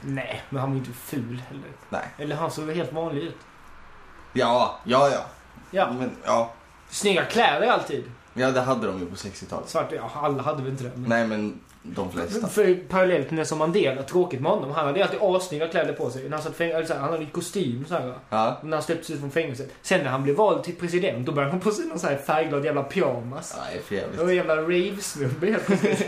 Nej, 0.00 0.42
men 0.50 0.60
han 0.60 0.70
var 0.70 0.78
inte 0.78 0.92
ful 0.92 1.42
heller. 1.48 1.70
Nej. 1.88 2.08
Eller 2.18 2.36
han 2.36 2.50
såg 2.50 2.70
helt 2.70 2.92
vanlig 2.92 3.22
ut. 3.22 3.36
Ja, 4.32 4.80
ja, 4.84 5.10
ja. 5.10 5.24
Ja, 5.70 5.92
Men, 5.92 6.10
ja. 6.24 6.52
snygga 6.90 7.24
kläder 7.24 7.66
alltid. 7.66 8.04
Ja, 8.34 8.50
det 8.50 8.60
hade 8.60 8.86
de 8.86 8.98
ju 8.98 9.06
på 9.06 9.14
60-talet. 9.14 9.68
Svart, 9.68 9.92
ja, 9.92 10.10
alla 10.14 10.42
hade 10.42 10.62
väl 10.62 10.72
inte 10.72 10.84
det. 10.84 10.90
Men... 10.94 11.08
Nej, 11.08 11.26
men 11.26 11.60
de 11.82 12.12
flesta. 12.12 12.48
För 12.48 12.74
parallellt 12.88 13.30
med 13.30 13.36
Nelson 13.36 13.58
Mandela, 13.58 14.02
tråkigt 14.02 14.40
med 14.40 14.50
honom. 14.50 14.70
Han 14.70 14.86
hade 14.86 15.02
alltid 15.04 15.18
assnygga 15.22 15.68
kläder 15.68 15.92
på 15.92 16.10
sig. 16.10 16.22
När 16.22 16.30
han, 16.30 16.42
satt 16.42 16.56
fäng- 16.58 16.94
han 17.00 17.10
hade 17.12 17.26
kostym 17.26 17.84
så 17.88 17.94
här, 17.94 18.14
Ja. 18.30 18.58
När 18.62 18.76
han 18.76 18.82
släpptes 18.82 19.10
ut 19.10 19.20
från 19.20 19.30
fängelset. 19.30 19.70
Sen 19.82 20.02
när 20.04 20.10
han 20.10 20.22
blev 20.22 20.36
vald 20.36 20.64
till 20.64 20.74
president, 20.76 21.26
då 21.26 21.32
började 21.32 21.50
han 21.52 21.60
på 21.60 21.70
sig 21.70 21.84
någon 21.86 21.98
så 21.98 22.06
här 22.06 22.16
färgglad 22.16 22.64
jävla 22.64 22.82
pyjamas. 22.82 23.54
För 23.88 23.94
Det 24.16 24.22
var 24.24 24.28
en 24.30 24.36
jävla 24.36 24.56
rave-snubbe 24.56 25.46
helt 25.50 25.66
plötsligt. 25.66 25.98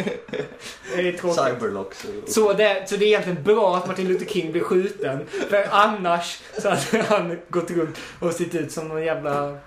Det 0.96 1.08
är 1.08 1.12
tråkigt. 1.12 1.44
Cyberlocks. 1.44 2.04
och- 2.04 2.28
Så 2.28 2.52
det, 2.52 2.88
så 2.88 2.96
det 2.96 3.04
är 3.04 3.06
egentligen 3.08 3.42
bra 3.42 3.76
att 3.76 3.86
Martin 3.86 4.08
Luther 4.08 4.26
King 4.26 4.52
blev 4.52 4.62
skjuten. 4.62 5.26
För 5.50 5.66
annars 5.70 6.42
så 6.62 6.68
hade 6.68 7.02
han 7.08 7.38
gått 7.48 7.70
runt 7.70 7.98
och 8.20 8.32
sett 8.32 8.54
ut 8.54 8.72
som 8.72 8.88
någon 8.88 9.04
jävla 9.04 9.58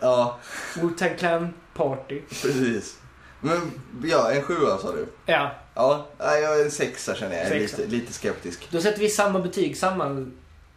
Ja, 0.00 0.38
Wu-Tang 0.74 1.16
Clan 1.18 1.54
party. 1.74 2.20
precis. 2.28 2.96
Men 3.40 3.72
ja, 4.04 4.30
en 4.32 4.42
sjua 4.42 4.78
sa 4.78 4.92
du. 4.92 5.06
Ja, 5.26 5.50
Ja, 5.74 6.06
nej, 6.18 6.42
jag 6.42 6.60
är 6.60 6.64
en 6.64 6.70
sexa 6.70 7.14
känner 7.14 7.36
jag. 7.36 7.48
Sexa. 7.48 7.76
lite, 7.76 7.90
lite 7.96 8.12
skeptisk. 8.12 8.68
Då 8.70 8.80
sätter 8.80 9.00
vi 9.00 9.08
samma 9.08 9.40
betyg, 9.40 9.76
samma... 9.76 10.26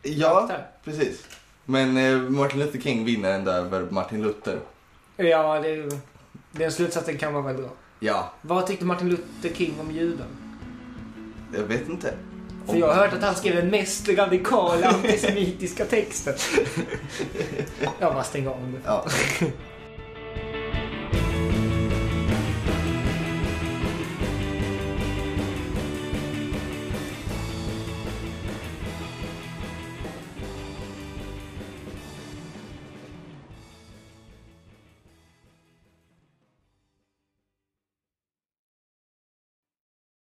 Ja, 0.02 0.46
där. 0.50 0.68
precis. 0.84 1.26
Men 1.66 1.98
eh, 1.98 2.18
Martin 2.18 2.60
Luther 2.60 2.80
King 2.80 3.06
vinner 3.06 3.32
ändå 3.32 3.52
över 3.52 3.88
Martin 3.90 4.22
Luther. 4.24 4.60
Ja, 5.18 5.60
det, 5.60 5.90
den 6.52 6.72
slutsatsen 6.72 7.18
kan 7.18 7.34
man 7.34 7.44
väl 7.44 7.58
dra. 7.58 7.70
Ja, 8.00 8.34
Vad 8.42 8.68
tyckte 8.68 8.86
Martin 8.86 9.10
Luther 9.10 9.56
King 9.56 9.74
om 9.80 9.92
judar? 9.92 10.28
jag 11.56 11.64
vet 11.64 11.90
inte. 11.90 12.14
För 12.68 12.76
jag 12.76 12.88
har 12.88 12.96
hört 12.96 13.14
att 13.14 13.24
han 13.24 13.36
skrev 13.36 13.56
den 13.56 13.70
mest 13.70 14.10
radikala 14.10 14.88
antisemitiska 14.88 15.86
texten. 15.86 16.34
jag 18.00 18.14
bara 18.14 18.24
stänger 18.24 18.50
av 18.50 18.68
nu. 18.68 18.80
Ja. 18.86 19.06